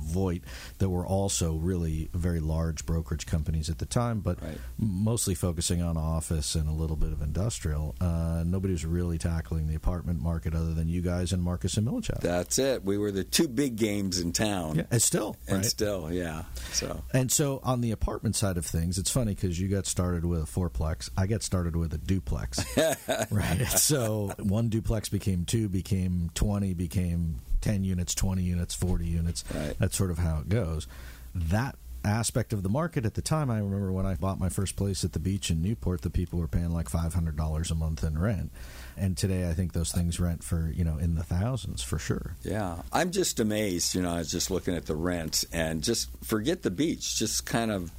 that 0.78 0.90
were 0.90 1.06
also 1.06 1.56
really 1.56 2.10
very 2.14 2.40
large 2.40 2.86
brokerage 2.86 3.26
companies 3.26 3.70
at 3.70 3.78
the 3.78 3.86
time, 3.86 4.20
but 4.20 4.42
right. 4.42 4.58
mostly 4.78 5.34
focusing 5.34 5.82
on 5.82 5.96
office 5.98 6.56
and 6.56 6.68
a 6.68 6.72
little 6.72 6.98
bit 6.98 7.12
of 7.12 7.22
industrial. 7.22 7.96
Uh, 8.02 8.44
nobody 8.46 8.74
was 8.74 8.86
really 8.86 9.18
tackling 9.18 9.68
the 9.68 9.76
apartment 9.76 10.22
market 10.22 10.54
other 10.54 10.74
than 10.74 10.90
you 10.90 11.02
guys 11.02 11.32
and 11.32 11.42
Marcus 11.42 11.78
and 11.78 11.88
Millichap. 11.88 12.20
That's 12.20 12.60
it. 12.60 12.84
We 12.84 12.98
were 12.98 13.12
the 13.12 13.24
two 13.24 13.48
big 13.48 13.78
games 13.78 14.20
in 14.20 14.34
town. 14.34 14.76
Yeah, 14.76 14.84
and 14.92 15.02
still, 15.02 15.38
and 15.48 15.58
right? 15.58 15.66
still, 15.66 16.12
yeah. 16.12 16.44
So 16.74 17.02
and 17.14 17.32
so 17.32 17.62
on 17.64 17.80
the 17.80 17.92
apartment 17.92 18.36
side 18.36 18.58
of 18.58 18.66
things, 18.66 18.98
it's 18.98 19.12
funny 19.12 19.34
because 19.34 19.60
you 19.60 19.70
got 19.70 19.86
started 19.86 20.26
with 20.26 20.44
a 20.44 20.46
fourplex. 20.46 21.10
I 21.16 21.28
got 21.28 21.44
started 21.44 21.76
with 21.76 21.94
a 21.94 21.98
duplex. 21.98 22.66
right. 23.32 23.66
So 23.68 24.01
so 24.06 24.34
one 24.40 24.70
duplex 24.70 25.10
became 25.10 25.46
two, 25.46 25.70
became 25.70 26.32
20, 26.36 26.74
became 26.74 27.40
10 27.62 27.84
units, 27.84 28.16
20 28.16 28.42
units, 28.42 28.76
40 28.76 29.06
units. 29.06 29.44
Right. 29.54 29.76
That's 29.80 29.98
sort 29.98 30.12
of 30.12 30.18
how 30.18 30.40
it 30.40 30.50
goes. 30.50 30.88
That 31.34 31.76
aspect 32.04 32.52
of 32.52 32.64
the 32.64 32.70
market 32.70 33.06
at 33.06 33.14
the 33.14 33.22
time, 33.22 33.50
I 33.52 33.60
remember 33.60 33.92
when 33.92 34.06
I 34.06 34.16
bought 34.16 34.40
my 34.40 34.50
first 34.50 34.76
place 34.76 35.04
at 35.04 35.14
the 35.14 35.20
beach 35.20 35.52
in 35.52 35.62
Newport, 35.62 36.02
the 36.02 36.10
people 36.10 36.40
were 36.40 36.48
paying 36.48 36.72
like 36.72 36.90
$500 36.90 37.72
a 37.72 37.76
month 37.76 38.04
in 38.04 38.18
rent. 38.18 38.52
And 38.98 39.16
today, 39.16 39.50
I 39.50 39.54
think 39.54 39.74
those 39.74 39.92
things 39.92 40.20
rent 40.20 40.44
for, 40.44 40.72
you 40.76 40.84
know, 40.84 40.98
in 40.98 41.16
the 41.16 41.24
thousands 41.24 41.84
for 41.84 42.00
sure. 42.00 42.36
Yeah. 42.42 42.82
I'm 42.92 43.12
just 43.12 43.40
amazed. 43.40 43.96
You 43.96 44.02
know, 44.02 44.12
I 44.12 44.18
was 44.18 44.32
just 44.32 44.52
looking 44.52 44.76
at 44.76 44.86
the 44.86 44.96
rents 44.96 45.46
and 45.52 45.84
just 45.84 46.10
forget 46.24 46.64
the 46.64 46.72
beach, 46.72 47.18
just 47.18 47.46
kind 47.46 47.72
of 47.72 47.92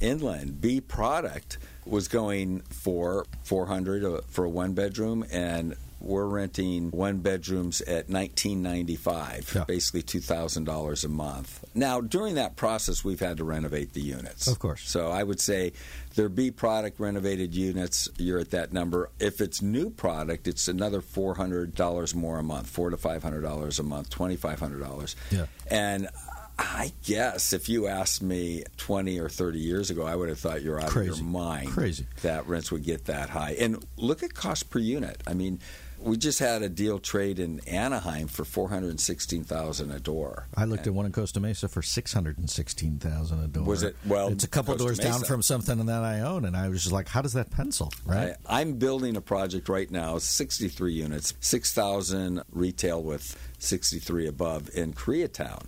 inland. 0.00 0.60
B 0.60 0.80
product 0.80 1.58
was 1.84 2.08
going 2.08 2.60
for 2.70 3.26
400 3.44 4.04
uh, 4.04 4.20
for 4.28 4.44
a 4.44 4.48
one 4.48 4.74
bedroom 4.74 5.24
and 5.30 5.76
we're 6.00 6.26
renting 6.26 6.90
one 6.90 7.18
bedrooms 7.18 7.80
at 7.80 8.08
1995 8.08 9.52
yeah. 9.54 9.64
basically 9.64 10.02
$2000 10.02 11.04
a 11.04 11.08
month. 11.08 11.64
Now 11.74 12.00
during 12.00 12.36
that 12.36 12.56
process 12.56 13.04
we've 13.04 13.20
had 13.20 13.38
to 13.38 13.44
renovate 13.44 13.94
the 13.94 14.00
units. 14.00 14.46
Of 14.46 14.58
course. 14.58 14.88
So 14.88 15.10
i 15.10 15.22
would 15.22 15.40
say 15.40 15.72
there 16.14 16.28
be 16.28 16.50
product 16.50 17.00
renovated 17.00 17.54
units. 17.54 18.08
You're 18.16 18.38
at 18.38 18.50
that 18.50 18.72
number. 18.72 19.10
If 19.18 19.40
it's 19.40 19.60
new 19.60 19.90
product 19.90 20.46
it's 20.46 20.68
another 20.68 21.00
$400 21.00 22.14
more 22.14 22.38
a 22.38 22.42
month 22.42 22.68
4 22.68 22.90
to 22.90 22.96
$500 22.96 23.78
a 23.78 23.82
month 23.82 24.10
$2500 24.10 25.14
yeah. 25.30 25.46
And 25.70 26.08
I 26.58 26.92
guess 27.04 27.52
if 27.52 27.68
you 27.68 27.86
asked 27.86 28.20
me 28.20 28.64
20 28.78 29.20
or 29.20 29.28
30 29.28 29.60
years 29.60 29.90
ago, 29.90 30.04
I 30.04 30.16
would 30.16 30.28
have 30.28 30.40
thought 30.40 30.60
you're 30.60 30.80
out 30.80 30.90
Crazy. 30.90 31.10
of 31.10 31.18
your 31.18 31.26
mind. 31.26 31.70
Crazy. 31.70 32.06
That 32.22 32.48
rents 32.48 32.72
would 32.72 32.82
get 32.82 33.04
that 33.04 33.30
high. 33.30 33.56
And 33.60 33.84
look 33.96 34.24
at 34.24 34.34
cost 34.34 34.68
per 34.68 34.80
unit. 34.80 35.22
I 35.24 35.34
mean, 35.34 35.60
we 36.00 36.16
just 36.16 36.40
had 36.40 36.62
a 36.62 36.68
deal 36.68 36.98
trade 36.98 37.38
in 37.38 37.60
Anaheim 37.60 38.26
for 38.26 38.44
416000 38.44 39.90
a 39.92 40.00
door. 40.00 40.48
I 40.56 40.64
looked 40.64 40.86
and 40.86 40.88
at 40.88 40.94
one 40.94 41.06
in 41.06 41.12
Costa 41.12 41.38
Mesa 41.38 41.68
for 41.68 41.80
616000 41.80 43.44
a 43.44 43.46
door. 43.46 43.64
Was 43.64 43.84
it? 43.84 43.96
Well, 44.04 44.28
it's 44.28 44.44
a 44.44 44.48
couple 44.48 44.74
Costa 44.74 44.84
doors 44.84 44.98
Mesa. 44.98 45.10
down 45.10 45.22
from 45.22 45.42
something 45.42 45.86
that 45.86 46.02
I 46.02 46.20
own. 46.20 46.44
And 46.44 46.56
I 46.56 46.68
was 46.68 46.82
just 46.82 46.92
like, 46.92 47.08
how 47.08 47.22
does 47.22 47.34
that 47.34 47.50
pencil? 47.50 47.92
Right. 48.04 48.34
I, 48.46 48.60
I'm 48.60 48.74
building 48.74 49.16
a 49.16 49.20
project 49.20 49.68
right 49.68 49.90
now, 49.90 50.18
63 50.18 50.92
units, 50.92 51.34
6000 51.40 52.42
retail 52.50 53.02
with 53.02 53.36
63 53.58 54.26
above 54.26 54.70
in 54.74 54.92
Koreatown 54.92 55.66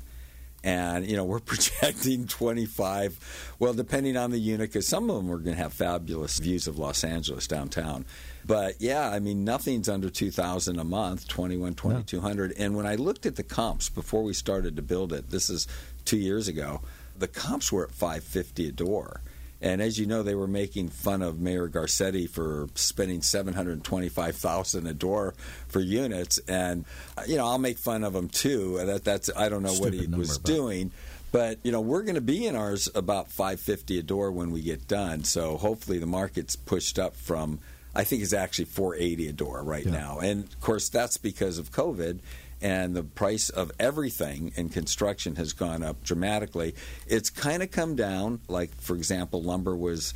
and 0.62 1.06
you 1.06 1.16
know 1.16 1.24
we're 1.24 1.40
projecting 1.40 2.26
25 2.26 3.54
well 3.58 3.72
depending 3.72 4.16
on 4.16 4.30
the 4.30 4.38
unit 4.38 4.70
because 4.70 4.86
some 4.86 5.10
of 5.10 5.16
them 5.16 5.30
are 5.30 5.38
going 5.38 5.56
to 5.56 5.62
have 5.62 5.72
fabulous 5.72 6.38
views 6.38 6.66
of 6.66 6.78
los 6.78 7.04
angeles 7.04 7.46
downtown. 7.46 8.04
But 8.46 8.80
yeah 8.80 9.08
i 9.10 9.18
mean 9.18 9.44
nothing's 9.44 9.88
under 9.88 10.10
2000 10.10 10.78
a 10.78 10.84
month 10.84 11.28
21 11.28 11.74
2200 11.74 12.52
and 12.58 12.76
when 12.76 12.86
i 12.86 12.94
looked 12.94 13.26
at 13.26 13.36
the 13.36 13.42
comps 13.42 13.88
before 13.88 14.22
we 14.22 14.32
started 14.32 14.76
to 14.76 14.82
build 14.82 15.12
it 15.12 15.30
this 15.30 15.50
is 15.50 15.66
two 16.04 16.16
years 16.18 16.48
ago 16.48 16.80
the 17.16 17.28
comps 17.28 17.70
were 17.70 17.84
at 17.84 17.92
550 17.92 18.68
a 18.68 18.72
door 18.72 19.20
and 19.62 19.82
as 19.82 19.98
you 19.98 20.06
know, 20.06 20.22
they 20.22 20.34
were 20.34 20.46
making 20.46 20.88
fun 20.88 21.22
of 21.22 21.38
Mayor 21.40 21.68
Garcetti 21.68 22.28
for 22.28 22.68
spending 22.74 23.22
seven 23.22 23.54
hundred 23.54 23.82
twenty-five 23.84 24.36
thousand 24.36 24.86
a 24.86 24.94
door 24.94 25.34
for 25.68 25.80
units, 25.80 26.38
and 26.48 26.84
uh, 27.18 27.22
you 27.26 27.36
know 27.36 27.46
I'll 27.46 27.58
make 27.58 27.78
fun 27.78 28.04
of 28.04 28.14
him 28.14 28.28
too. 28.28 28.78
Uh, 28.80 28.84
that 28.86 29.04
that's 29.04 29.30
I 29.36 29.48
don't 29.48 29.62
know 29.62 29.68
Stupid 29.70 29.84
what 29.84 29.94
he 29.94 30.00
number, 30.02 30.18
was 30.18 30.38
but. 30.38 30.46
doing, 30.46 30.90
but 31.32 31.58
you 31.62 31.72
know 31.72 31.80
we're 31.80 32.02
going 32.02 32.14
to 32.14 32.20
be 32.20 32.46
in 32.46 32.56
ours 32.56 32.88
about 32.94 33.30
five 33.30 33.60
fifty 33.60 33.98
a 33.98 34.02
door 34.02 34.32
when 34.32 34.50
we 34.50 34.62
get 34.62 34.88
done. 34.88 35.24
So 35.24 35.56
hopefully 35.56 35.98
the 35.98 36.06
market's 36.06 36.56
pushed 36.56 36.98
up 36.98 37.16
from. 37.16 37.58
I 37.92 38.04
think 38.04 38.22
it's 38.22 38.32
actually 38.32 38.66
480 38.66 39.26
a 39.26 39.32
door 39.32 39.64
right 39.64 39.84
Yeah. 39.84 39.90
now, 39.90 40.18
and 40.20 40.44
of 40.44 40.60
course 40.60 40.88
that's 40.88 41.16
because 41.16 41.58
of 41.58 41.72
COVID 41.72 42.20
and 42.60 42.94
the 42.94 43.02
price 43.02 43.50
of 43.50 43.72
everything 43.78 44.52
in 44.56 44.68
construction 44.68 45.36
has 45.36 45.52
gone 45.52 45.82
up 45.82 46.02
dramatically. 46.02 46.74
It's 47.06 47.30
kind 47.30 47.62
of 47.62 47.70
come 47.70 47.96
down. 47.96 48.40
Like 48.48 48.74
for 48.80 48.96
example, 48.96 49.42
lumber 49.42 49.76
was 49.76 50.14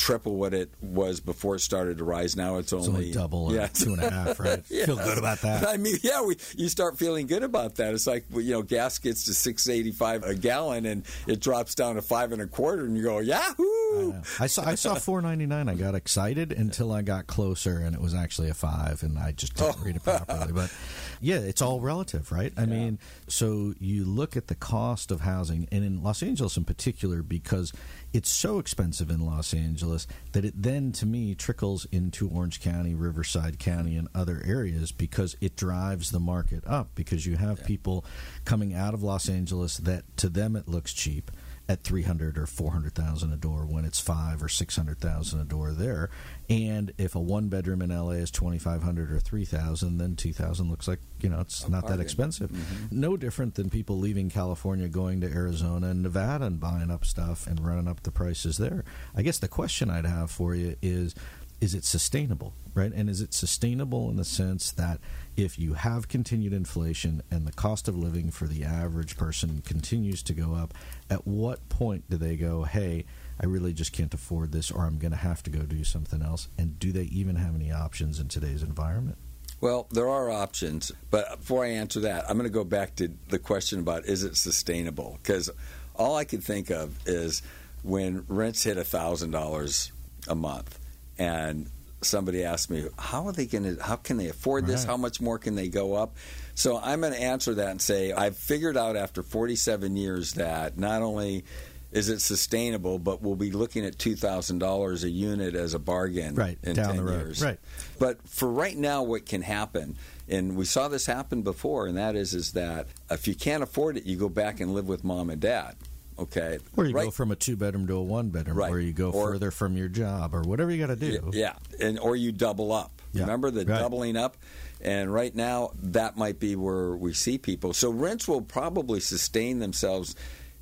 triple 0.00 0.36
what 0.36 0.54
it 0.54 0.70
was 0.80 1.20
before 1.20 1.56
it 1.56 1.60
started 1.60 1.98
to 1.98 2.04
rise. 2.04 2.36
Now 2.36 2.56
it's 2.56 2.72
only, 2.72 2.86
It's 2.86 2.94
only 2.94 3.12
double 3.12 3.46
or 3.46 3.54
yeah. 3.54 3.66
two 3.68 3.92
and 3.92 4.02
a 4.02 4.10
half, 4.10 4.40
right? 4.40 4.62
Yeah. 4.70 4.86
Feel 4.86 4.96
good 4.96 5.18
about 5.18 5.40
that. 5.40 5.66
I 5.66 5.76
mean, 5.76 5.96
yeah, 6.02 6.22
we, 6.22 6.36
you 6.56 6.68
start 6.68 6.96
feeling 6.96 7.26
good 7.26 7.42
about 7.42 7.76
that. 7.76 7.92
It's 7.92 8.06
like 8.06 8.24
you 8.32 8.52
know, 8.52 8.62
gas 8.62 8.98
gets 8.98 9.24
to 9.24 9.34
six 9.34 9.68
eighty 9.68 9.90
five 9.90 10.22
a 10.22 10.34
gallon, 10.34 10.86
and 10.86 11.04
it 11.26 11.40
drops 11.40 11.74
down 11.74 11.96
to 11.96 12.02
five 12.02 12.32
and 12.32 12.40
a 12.40 12.46
quarter, 12.46 12.84
and 12.84 12.96
you 12.96 13.02
go, 13.02 13.18
Yahoo! 13.18 13.80
know. 13.92 14.22
I 14.38 14.46
saw 14.46 14.64
I 14.64 14.74
saw 14.74 14.94
four 14.94 15.20
ninety 15.22 15.46
nine. 15.46 15.68
I 15.68 15.74
got 15.74 15.94
excited 15.94 16.52
until 16.52 16.92
I 16.92 17.02
got 17.02 17.26
closer, 17.26 17.78
and 17.78 17.94
it 17.94 18.00
was 18.00 18.14
actually 18.14 18.48
a 18.48 18.54
five, 18.54 19.02
and 19.02 19.18
I 19.18 19.32
just 19.32 19.54
didn't 19.56 19.76
oh. 19.80 19.84
read 19.84 19.96
it 19.96 20.04
properly. 20.04 20.52
But 20.52 20.72
yeah, 21.20 21.38
it's 21.38 21.62
all 21.62 21.80
relative, 21.80 22.32
right? 22.32 22.52
I 22.56 22.66
mean, 22.66 22.98
so 23.28 23.74
you 23.78 24.04
look 24.04 24.36
at 24.36 24.48
the 24.48 24.54
cost 24.54 25.10
of 25.10 25.20
housing, 25.20 25.68
and 25.70 25.84
in 25.84 26.02
Los 26.02 26.22
Angeles 26.22 26.56
in 26.56 26.64
particular, 26.64 27.22
because 27.22 27.72
it's 28.12 28.30
so 28.30 28.58
expensive 28.58 29.10
in 29.10 29.24
Los 29.24 29.54
Angeles 29.54 30.06
that 30.32 30.44
it 30.44 30.60
then, 30.60 30.92
to 30.92 31.06
me, 31.06 31.34
trickles 31.34 31.86
into 31.92 32.28
Orange 32.28 32.60
County, 32.60 32.94
Riverside 32.94 33.58
County, 33.58 33.96
and 33.96 34.08
other 34.14 34.42
areas 34.44 34.92
because 34.92 35.36
it 35.40 35.56
drives 35.56 36.10
the 36.10 36.20
market 36.20 36.64
up. 36.66 36.94
Because 36.94 37.26
you 37.26 37.36
have 37.36 37.64
people 37.64 38.04
coming 38.44 38.74
out 38.74 38.94
of 38.94 39.02
Los 39.02 39.28
Angeles 39.28 39.76
that 39.78 40.16
to 40.16 40.28
them 40.28 40.56
it 40.56 40.68
looks 40.68 40.92
cheap 40.92 41.30
at 41.70 41.84
300 41.84 42.36
or 42.36 42.46
400,000 42.46 43.32
a 43.32 43.36
door 43.36 43.64
when 43.64 43.84
it's 43.84 44.00
5 44.00 44.42
or 44.42 44.48
600,000 44.48 45.40
a 45.40 45.44
door 45.44 45.70
there. 45.70 46.10
And 46.48 46.92
if 46.98 47.14
a 47.14 47.20
one 47.20 47.48
bedroom 47.48 47.80
in 47.80 47.90
LA 47.90 48.14
is 48.14 48.32
2500 48.32 49.12
or 49.12 49.20
3000 49.20 49.98
then 49.98 50.16
2000 50.16 50.68
looks 50.68 50.88
like 50.88 50.98
you 51.20 51.28
know 51.28 51.38
it's 51.38 51.68
not 51.68 51.86
that 51.86 52.00
expensive. 52.00 52.50
Mm-hmm. 52.50 53.00
no 53.00 53.16
different 53.16 53.54
than 53.54 53.70
people 53.70 54.00
leaving 54.00 54.30
California 54.30 54.88
going 54.88 55.20
to 55.20 55.28
Arizona 55.28 55.90
and 55.90 56.02
Nevada 56.02 56.46
and 56.46 56.58
buying 56.58 56.90
up 56.90 57.04
stuff 57.04 57.46
and 57.46 57.64
running 57.64 57.86
up 57.86 58.02
the 58.02 58.10
prices 58.10 58.58
there. 58.58 58.84
I 59.14 59.22
guess 59.22 59.38
the 59.38 59.46
question 59.46 59.90
i'd 59.90 60.06
have 60.06 60.32
for 60.32 60.56
you 60.56 60.74
is 60.82 61.14
is 61.60 61.74
it 61.74 61.84
sustainable 61.84 62.52
right 62.74 62.92
and 62.92 63.08
is 63.10 63.20
it 63.20 63.34
sustainable 63.34 64.08
in 64.10 64.16
the 64.16 64.24
sense 64.24 64.70
that 64.72 64.98
if 65.36 65.58
you 65.58 65.74
have 65.74 66.08
continued 66.08 66.52
inflation 66.52 67.22
and 67.30 67.46
the 67.46 67.52
cost 67.52 67.88
of 67.88 67.96
living 67.96 68.30
for 68.30 68.46
the 68.46 68.64
average 68.64 69.16
person 69.16 69.62
continues 69.64 70.22
to 70.22 70.32
go 70.32 70.54
up 70.54 70.74
at 71.08 71.26
what 71.26 71.66
point 71.68 72.04
do 72.08 72.16
they 72.16 72.36
go 72.36 72.64
hey 72.64 73.04
i 73.40 73.46
really 73.46 73.72
just 73.72 73.92
can't 73.92 74.14
afford 74.14 74.52
this 74.52 74.70
or 74.70 74.84
i'm 74.84 74.98
going 74.98 75.10
to 75.10 75.16
have 75.16 75.42
to 75.42 75.50
go 75.50 75.60
do 75.60 75.84
something 75.84 76.22
else 76.22 76.48
and 76.58 76.78
do 76.78 76.92
they 76.92 77.04
even 77.04 77.36
have 77.36 77.54
any 77.54 77.70
options 77.72 78.18
in 78.20 78.28
today's 78.28 78.62
environment 78.62 79.18
Well, 79.60 79.88
there 79.90 80.08
are 80.08 80.30
options, 80.30 80.90
but 81.10 81.38
before 81.40 81.64
I 81.66 81.68
answer 81.68 82.00
that, 82.00 82.24
I'm 82.28 82.38
going 82.38 82.48
to 82.48 82.52
go 82.52 82.64
back 82.64 82.96
to 82.96 83.10
the 83.28 83.38
question 83.38 83.80
about 83.80 84.06
is 84.06 84.24
it 84.24 84.36
sustainable? 84.36 85.18
Because 85.22 85.50
all 85.94 86.16
I 86.16 86.24
can 86.24 86.40
think 86.40 86.70
of 86.70 86.96
is 87.06 87.42
when 87.82 88.24
rents 88.26 88.62
hit 88.64 88.78
thousand 88.86 89.32
dollars 89.32 89.92
a 90.26 90.34
month, 90.34 90.78
and 91.20 91.68
somebody 92.02 92.42
asked 92.42 92.70
me, 92.70 92.86
"How 92.98 93.26
are 93.26 93.32
they 93.32 93.46
going 93.46 93.76
to? 93.76 93.82
How 93.82 93.96
can 93.96 94.16
they 94.16 94.28
afford 94.28 94.66
this? 94.66 94.80
Right. 94.80 94.90
How 94.90 94.96
much 94.96 95.20
more 95.20 95.38
can 95.38 95.54
they 95.54 95.68
go 95.68 95.94
up?" 95.94 96.16
So 96.54 96.78
I'm 96.82 97.00
going 97.02 97.12
to 97.12 97.20
answer 97.20 97.54
that 97.54 97.68
and 97.68 97.80
say 97.80 98.12
I've 98.12 98.36
figured 98.36 98.76
out 98.76 98.96
after 98.96 99.22
47 99.22 99.96
years 99.96 100.32
that 100.34 100.78
not 100.78 101.02
only 101.02 101.44
is 101.92 102.08
it 102.08 102.20
sustainable, 102.20 102.98
but 102.98 103.20
we'll 103.20 103.34
be 103.36 103.50
looking 103.50 103.84
at 103.84 103.98
two 103.98 104.14
thousand 104.16 104.58
dollars 104.60 105.04
a 105.04 105.10
unit 105.10 105.54
as 105.54 105.74
a 105.74 105.78
bargain 105.78 106.34
Right, 106.36 106.56
in 106.62 106.74
down 106.74 106.86
10 106.94 106.96
the 106.96 107.02
road. 107.02 107.18
years. 107.18 107.42
Right. 107.42 107.58
But 107.98 108.26
for 108.28 108.48
right 108.48 108.76
now, 108.76 109.02
what 109.02 109.26
can 109.26 109.42
happen, 109.42 109.96
and 110.28 110.56
we 110.56 110.64
saw 110.64 110.86
this 110.88 111.04
happen 111.06 111.42
before, 111.42 111.86
and 111.88 111.98
that 111.98 112.14
is, 112.16 112.32
is 112.32 112.52
that 112.52 112.86
if 113.10 113.26
you 113.28 113.34
can't 113.34 113.62
afford 113.62 113.96
it, 113.96 114.04
you 114.06 114.16
go 114.16 114.28
back 114.28 114.60
and 114.60 114.72
live 114.72 114.86
with 114.88 115.02
mom 115.04 115.30
and 115.30 115.40
dad. 115.40 115.74
Okay. 116.20 116.58
or 116.76 116.84
you 116.86 116.94
right? 116.94 117.04
go 117.06 117.10
from 117.10 117.30
a 117.32 117.36
two 117.36 117.56
bedroom 117.56 117.86
to 117.86 117.94
a 117.94 118.02
one 118.02 118.28
bedroom 118.30 118.56
Right. 118.56 118.70
or 118.72 118.78
you 118.80 118.92
go 118.92 119.10
Or- 119.10 119.32
further 119.32 119.50
from 119.50 119.76
your 119.76 119.88
job 119.88 120.34
or 120.34 120.42
whatever 120.42 120.70
you 120.70 120.78
got 120.78 120.92
to 120.92 120.96
do 120.96 121.30
Yeah, 121.32 121.54
and 121.80 121.98
or 121.98 122.14
you 122.16 122.30
double 122.32 122.72
up. 122.72 123.00
Yeah, 123.12 123.22
Remember 123.22 123.50
the 123.50 123.64
right. 123.64 123.78
doubling 123.80 124.16
up? 124.16 124.36
And 124.82 125.12
right 125.12 125.34
now, 125.34 125.72
that 125.82 126.16
might 126.16 126.38
be 126.38 126.56
where 126.56 126.94
we 126.96 127.12
see 127.12 127.36
people. 127.38 127.72
So 127.74 127.90
rents 127.90 128.26
will 128.28 128.40
probably 128.42 129.00
sustain 129.00 129.58
themselves 129.58 130.14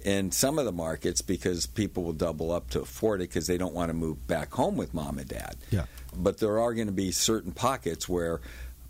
in 0.05 0.31
some 0.33 0.59
of 0.59 0.65
the 0.65 0.73
markets 0.73 1.21
because 1.23 1.67
people 1.67 2.05
will 2.05 2.13
double 2.13 2.51
up 2.51 2.71
to 2.71 2.81
afford 2.81 3.21
it 3.21 3.29
because 3.29 3.47
they 3.47 3.59
don't 3.59 3.75
want 3.75 3.91
to 3.91 3.95
move 3.95 4.27
back 4.27 4.53
home 4.55 4.77
with 4.77 4.95
mom 4.95 5.19
and 5.19 5.29
dad. 5.29 5.57
Yeah. 5.71 5.85
But 6.17 6.39
there 6.39 6.59
are 6.59 6.73
going 6.75 6.87
to 6.87 6.93
be 6.93 7.13
certain 7.13 7.53
pockets 7.53 8.09
where 8.09 8.41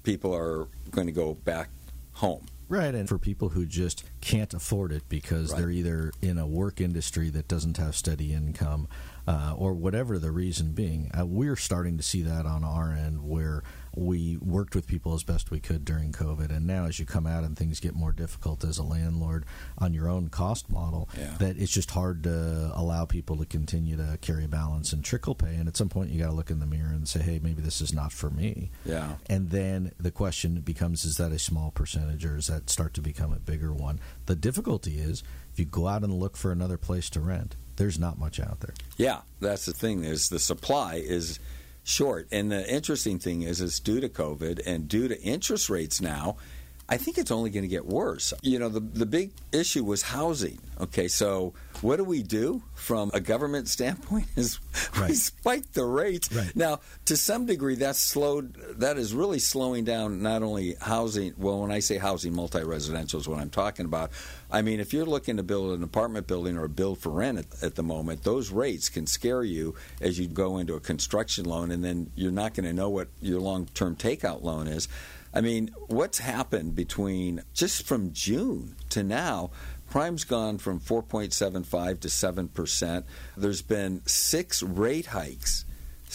people 0.02 0.34
are 0.34 0.68
going 0.90 1.06
to 1.06 1.12
go 1.12 1.34
back 1.34 1.68
home. 2.12 2.46
Right, 2.70 2.94
and 2.94 3.08
for 3.08 3.18
people 3.18 3.48
who 3.50 3.64
just 3.64 4.04
can't 4.20 4.52
afford 4.52 4.92
it 4.92 5.02
because 5.08 5.50
Right. 5.52 5.58
they're 5.60 5.70
either 5.70 6.12
in 6.20 6.36
a 6.36 6.46
work 6.46 6.80
industry 6.82 7.30
that 7.30 7.48
doesn't 7.48 7.78
have 7.78 7.96
steady 7.96 8.34
income 8.34 8.88
uh, 9.26 9.54
or 9.56 9.72
whatever 9.72 10.18
the 10.18 10.30
reason 10.30 10.72
being, 10.72 11.10
uh, 11.18 11.24
we're 11.24 11.56
starting 11.56 11.96
to 11.96 12.02
see 12.02 12.22
that 12.22 12.44
on 12.44 12.64
our 12.64 12.92
end 12.92 13.22
where 13.26 13.62
we 13.98 14.36
worked 14.38 14.74
with 14.74 14.86
people 14.86 15.14
as 15.14 15.22
best 15.24 15.50
we 15.50 15.60
could 15.60 15.84
during 15.84 16.12
COVID. 16.12 16.50
And 16.50 16.66
now, 16.66 16.84
as 16.86 16.98
you 16.98 17.06
come 17.06 17.26
out 17.26 17.44
and 17.44 17.56
things 17.56 17.80
get 17.80 17.94
more 17.94 18.12
difficult 18.12 18.64
as 18.64 18.78
a 18.78 18.82
landlord 18.82 19.44
on 19.78 19.92
your 19.92 20.08
own 20.08 20.28
cost 20.28 20.70
model, 20.70 21.08
Yeah. 21.18 21.34
that 21.38 21.56
it's 21.58 21.72
just 21.72 21.90
hard 21.90 22.22
to 22.24 22.70
allow 22.74 23.04
people 23.04 23.36
to 23.38 23.46
continue 23.46 23.96
to 23.96 24.18
carry 24.20 24.44
a 24.44 24.48
balance 24.48 24.92
and 24.92 25.04
trickle 25.04 25.34
pay. 25.34 25.54
And 25.56 25.68
at 25.68 25.76
some 25.76 25.88
point, 25.88 26.10
you 26.10 26.18
got 26.20 26.28
to 26.28 26.34
look 26.34 26.50
in 26.50 26.60
the 26.60 26.66
mirror 26.66 26.90
and 26.92 27.08
say, 27.08 27.20
hey, 27.20 27.40
maybe 27.42 27.60
this 27.62 27.80
is 27.80 27.92
not 27.92 28.12
for 28.12 28.30
me. 28.30 28.70
Yeah. 28.84 29.16
And 29.28 29.50
then 29.50 29.92
the 29.98 30.10
question 30.10 30.60
becomes 30.60 31.04
is 31.04 31.16
that 31.16 31.32
a 31.32 31.38
small 31.38 31.70
percentage 31.70 32.24
or 32.24 32.36
does 32.36 32.46
that 32.46 32.70
start 32.70 32.94
to 32.94 33.00
become 33.00 33.32
a 33.32 33.38
bigger 33.40 33.72
one? 33.72 33.98
The 34.26 34.36
difficulty 34.36 34.98
is 34.98 35.22
if 35.52 35.58
you 35.58 35.64
go 35.64 35.88
out 35.88 36.04
and 36.04 36.12
look 36.12 36.36
for 36.36 36.52
another 36.52 36.76
place 36.76 37.10
to 37.10 37.20
rent, 37.20 37.56
there's 37.76 37.98
not 37.98 38.18
much 38.18 38.40
out 38.40 38.60
there. 38.60 38.74
Yeah, 38.96 39.20
that's 39.40 39.66
the 39.66 39.72
thing 39.72 40.02
is 40.04 40.28
the 40.28 40.38
supply 40.38 40.96
is 40.96 41.38
short. 41.88 42.28
And 42.30 42.52
the 42.52 42.68
interesting 42.70 43.18
thing 43.18 43.42
is 43.42 43.60
it's 43.60 43.80
due 43.80 44.00
to 44.00 44.08
COVID 44.08 44.60
and 44.66 44.88
due 44.88 45.08
to 45.08 45.20
interest 45.22 45.70
rates 45.70 46.00
now, 46.00 46.36
I 46.88 46.96
think 46.96 47.18
it's 47.18 47.30
only 47.30 47.50
going 47.50 47.62
to 47.62 47.68
get 47.68 47.86
worse. 47.86 48.32
You 48.42 48.58
know, 48.58 48.68
the 48.68 48.80
the 48.80 49.06
big 49.06 49.32
issue 49.52 49.84
was 49.84 50.02
housing. 50.02 50.58
Okay, 50.80 51.08
so 51.08 51.52
what 51.82 51.96
do 51.96 52.04
we 52.04 52.22
do 52.22 52.62
from 52.74 53.10
a 53.14 53.20
government 53.20 53.68
standpoint 53.68 54.26
is 54.36 54.58
we 54.94 55.00
Right. 55.00 55.14
spike 55.14 55.72
the 55.72 55.84
rates. 55.84 56.32
Right. 56.32 56.54
Now, 56.56 56.80
to 57.06 57.16
some 57.16 57.46
degree 57.46 57.76
that's 57.76 57.98
slowed 58.00 58.54
that 58.80 58.98
is 58.98 59.14
really 59.14 59.38
slowing 59.38 59.84
down 59.84 60.22
not 60.22 60.42
only 60.42 60.74
housing, 60.80 61.34
well 61.38 61.60
when 61.60 61.70
I 61.70 61.78
say 61.80 61.98
housing 61.98 62.34
multi-residential 62.34 63.20
is 63.20 63.28
what 63.28 63.38
I'm 63.38 63.50
talking 63.50 63.84
about. 63.86 64.10
I 64.50 64.62
mean, 64.62 64.80
if 64.80 64.92
you're 64.92 65.06
looking 65.06 65.36
to 65.36 65.42
build 65.42 65.76
an 65.76 65.82
apartment 65.82 66.26
building 66.26 66.56
or 66.56 66.64
a 66.64 66.68
build 66.68 66.98
for 66.98 67.10
rent 67.10 67.38
at, 67.38 67.62
at 67.62 67.74
the 67.74 67.82
moment, 67.82 68.24
those 68.24 68.50
rates 68.50 68.88
can 68.88 69.06
scare 69.06 69.44
you 69.44 69.74
as 70.00 70.18
you 70.18 70.26
go 70.26 70.58
into 70.58 70.74
a 70.74 70.80
construction 70.80 71.44
loan, 71.44 71.70
and 71.70 71.84
then 71.84 72.10
you're 72.14 72.32
not 72.32 72.54
going 72.54 72.66
to 72.66 72.72
know 72.72 72.88
what 72.88 73.08
your 73.20 73.40
long-term 73.40 73.96
takeout 73.96 74.42
loan 74.42 74.66
is. 74.66 74.88
I 75.34 75.42
mean, 75.42 75.70
what's 75.88 76.18
happened 76.18 76.74
between 76.74 77.42
just 77.52 77.86
from 77.86 78.12
June 78.14 78.76
to 78.90 79.02
now? 79.02 79.50
Prime's 79.90 80.24
gone 80.24 80.58
from 80.58 80.80
4.75 80.80 82.00
to 82.00 82.08
7 82.10 82.48
percent. 82.48 83.06
There's 83.36 83.62
been 83.62 84.02
six 84.06 84.62
rate 84.62 85.06
hikes. 85.06 85.64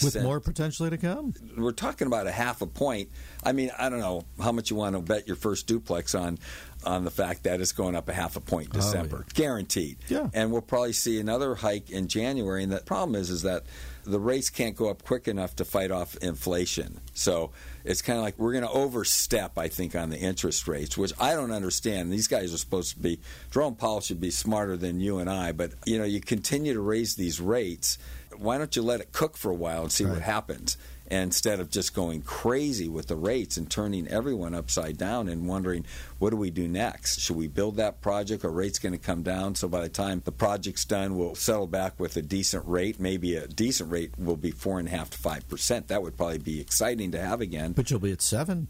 With 0.02 0.14
since- 0.14 0.24
more 0.24 0.40
potentially 0.40 0.90
to 0.90 0.98
come. 0.98 1.34
we're 1.56 1.70
talking 1.70 2.08
about 2.08 2.26
a 2.26 2.32
half 2.32 2.62
a 2.62 2.66
point. 2.66 3.10
I 3.44 3.52
mean, 3.52 3.70
I 3.78 3.88
don't 3.88 4.00
know 4.00 4.24
how 4.42 4.50
much 4.50 4.68
you 4.70 4.74
want 4.76 4.96
to 4.96 5.00
bet 5.02 5.28
your 5.28 5.36
first 5.36 5.68
duplex 5.68 6.16
on 6.16 6.38
on 6.84 7.04
the 7.04 7.10
fact 7.12 7.44
that 7.44 7.60
it's 7.60 7.70
going 7.72 7.94
up 7.94 8.08
a 8.08 8.12
half 8.12 8.34
a 8.36 8.40
point 8.40 8.68
Oh, 8.72 8.74
December, 8.74 9.24
guaranteed. 9.34 9.98
Yeah. 10.08 10.28
and 10.34 10.50
we'll 10.52 10.62
probably 10.62 10.92
see 10.94 11.18
another 11.20 11.54
hike 11.54 11.90
in 11.90 12.08
January. 12.08 12.62
And 12.64 12.72
the 12.72 12.78
problem 12.80 13.14
is, 13.14 13.30
is 13.30 13.42
that 13.42 13.62
the 14.04 14.20
rates 14.20 14.50
can't 14.50 14.76
go 14.76 14.88
up 14.88 15.02
quick 15.02 15.28
enough 15.28 15.56
to 15.56 15.64
fight 15.64 15.90
off 15.90 16.16
inflation. 16.18 17.00
So 17.14 17.50
it's 17.84 18.02
kind 18.02 18.18
of 18.18 18.24
like 18.24 18.38
we're 18.38 18.52
going 18.52 18.64
to 18.64 18.70
overstep, 18.70 19.58
I 19.58 19.68
think, 19.68 19.94
on 19.94 20.10
the 20.10 20.18
interest 20.18 20.68
rates, 20.68 20.96
which 20.96 21.12
I 21.18 21.34
don't 21.34 21.50
understand. 21.50 22.12
These 22.12 22.28
guys 22.28 22.54
are 22.54 22.58
supposed 22.58 22.92
to 22.94 22.98
be 22.98 23.20
Jerome 23.50 23.74
Powell 23.74 24.00
should 24.00 24.20
be 24.20 24.30
smarter 24.30 24.76
than 24.76 25.00
you 25.00 25.18
and 25.18 25.28
I, 25.28 25.52
but 25.52 25.72
you 25.84 25.98
know, 25.98 26.04
you 26.04 26.20
continue 26.20 26.74
to 26.74 26.80
raise 26.80 27.14
these 27.14 27.40
rates. 27.40 27.98
Why 28.36 28.58
don't 28.58 28.74
you 28.74 28.82
let 28.82 29.00
it 29.00 29.12
cook 29.12 29.36
for 29.36 29.50
a 29.50 29.54
while 29.54 29.82
and 29.82 29.92
see 29.92 30.04
what 30.04 30.22
happens? 30.22 30.76
Instead 31.06 31.60
of 31.60 31.70
just 31.70 31.94
going 31.94 32.22
crazy 32.22 32.88
with 32.88 33.08
the 33.08 33.16
rates 33.16 33.56
and 33.56 33.70
turning 33.70 34.08
everyone 34.08 34.54
upside 34.54 34.96
down 34.96 35.28
and 35.28 35.46
wondering 35.46 35.84
what 36.18 36.30
do 36.30 36.36
we 36.36 36.50
do 36.50 36.66
next? 36.66 37.20
Should 37.20 37.36
we 37.36 37.48
build 37.48 37.76
that 37.76 38.00
project? 38.00 38.44
Are 38.44 38.50
rates 38.50 38.78
going 38.78 38.92
to 38.92 38.98
come 38.98 39.22
down? 39.22 39.54
So 39.54 39.68
by 39.68 39.82
the 39.82 39.88
time 39.88 40.22
the 40.24 40.32
project's 40.32 40.84
done 40.84 41.16
we'll 41.16 41.34
settle 41.34 41.66
back 41.66 41.98
with 42.00 42.16
a 42.16 42.22
decent 42.22 42.66
rate. 42.66 42.98
Maybe 42.98 43.36
a 43.36 43.46
decent 43.46 43.90
rate 43.90 44.18
will 44.18 44.36
be 44.36 44.50
four 44.50 44.78
and 44.78 44.88
a 44.88 44.90
half 44.90 45.10
to 45.10 45.18
five 45.18 45.48
percent. 45.48 45.88
That 45.88 46.02
would 46.02 46.16
probably 46.16 46.38
be 46.38 46.60
exciting 46.60 47.12
to 47.12 47.20
have 47.20 47.40
again. 47.40 47.72
But 47.72 47.90
you'll 47.90 48.00
be 48.00 48.12
at 48.12 48.22
seven, 48.22 48.68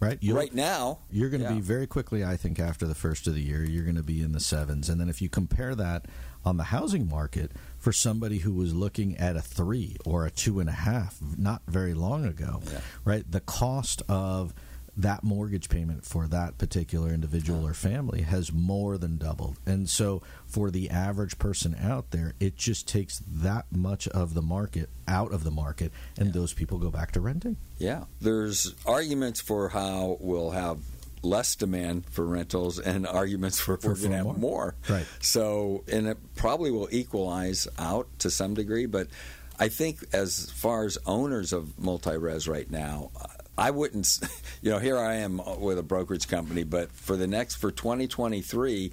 right? 0.00 0.18
You'll, 0.20 0.36
right 0.36 0.54
now. 0.54 1.00
You're 1.10 1.30
going 1.30 1.42
to 1.42 1.48
yeah. 1.48 1.54
be 1.54 1.60
very 1.60 1.86
quickly, 1.86 2.24
I 2.24 2.36
think, 2.36 2.58
after 2.58 2.86
the 2.86 2.94
first 2.94 3.26
of 3.26 3.34
the 3.34 3.42
year, 3.42 3.64
you're 3.64 3.84
going 3.84 3.96
to 3.96 4.02
be 4.02 4.22
in 4.22 4.32
the 4.32 4.40
sevens. 4.40 4.88
And 4.88 5.00
then 5.00 5.08
if 5.08 5.20
you 5.20 5.28
compare 5.28 5.74
that 5.74 6.06
on 6.44 6.56
the 6.56 6.64
housing 6.64 7.08
market 7.08 7.52
for 7.82 7.92
somebody 7.92 8.38
who 8.38 8.52
was 8.52 8.72
looking 8.72 9.16
at 9.18 9.34
a 9.36 9.40
three 9.42 9.96
or 10.06 10.24
a 10.24 10.30
two 10.30 10.60
and 10.60 10.68
a 10.68 10.72
half 10.72 11.18
not 11.36 11.62
very 11.66 11.94
long 11.94 12.24
ago, 12.24 12.62
Yeah. 12.72 12.80
right? 13.04 13.28
The 13.28 13.40
cost 13.40 14.02
of 14.08 14.54
that 14.96 15.24
mortgage 15.24 15.68
payment 15.68 16.04
for 16.04 16.26
that 16.28 16.58
particular 16.58 17.12
individual 17.12 17.66
or 17.66 17.74
family 17.74 18.22
has 18.22 18.52
more 18.52 18.98
than 18.98 19.16
doubled. 19.16 19.56
And 19.66 19.88
so 19.88 20.22
for 20.46 20.70
the 20.70 20.90
average 20.90 21.38
person 21.38 21.74
out 21.82 22.10
there, 22.12 22.34
it 22.38 22.56
just 22.56 22.86
takes 22.86 23.20
that 23.26 23.64
much 23.72 24.06
of 24.08 24.34
the 24.34 24.42
market 24.42 24.88
out 25.08 25.32
of 25.32 25.42
the 25.42 25.50
market 25.50 25.90
and 26.18 26.32
those 26.32 26.52
people 26.52 26.78
go 26.78 26.90
back 26.90 27.10
to 27.12 27.20
renting. 27.20 27.56
Yeah, 27.78 28.04
there's 28.20 28.74
arguments 28.86 29.40
for 29.40 29.70
how 29.70 30.18
we'll 30.20 30.50
have 30.50 30.78
less 31.22 31.54
demand 31.54 32.04
for 32.10 32.24
rentals 32.26 32.78
and 32.78 33.06
arguments 33.06 33.60
for, 33.60 33.76
For- 33.76 33.90
we're 33.90 33.94
going 33.94 34.10
to 34.10 34.16
have 34.16 34.26
more. 34.26 34.34
more. 34.36 34.74
Right. 34.88 35.06
So, 35.20 35.84
and 35.90 36.08
it 36.08 36.18
probably 36.34 36.70
will 36.70 36.88
equalize 36.90 37.68
out 37.78 38.08
to 38.20 38.30
some 38.30 38.54
degree, 38.54 38.86
but 38.86 39.08
I 39.58 39.68
think 39.68 40.04
as 40.12 40.50
far 40.50 40.84
as 40.84 40.98
owners 41.06 41.52
of 41.52 41.78
multi-res 41.78 42.48
right 42.48 42.68
now, 42.70 43.10
I 43.56 43.70
wouldn't, 43.70 44.18
you 44.62 44.70
know, 44.70 44.78
here 44.78 44.98
I 44.98 45.16
am 45.16 45.40
with 45.60 45.78
a 45.78 45.82
brokerage 45.82 46.26
company, 46.26 46.64
but 46.64 46.90
for 46.92 47.16
the 47.16 47.26
next, 47.26 47.56
for 47.56 47.70
2023, 47.70 48.92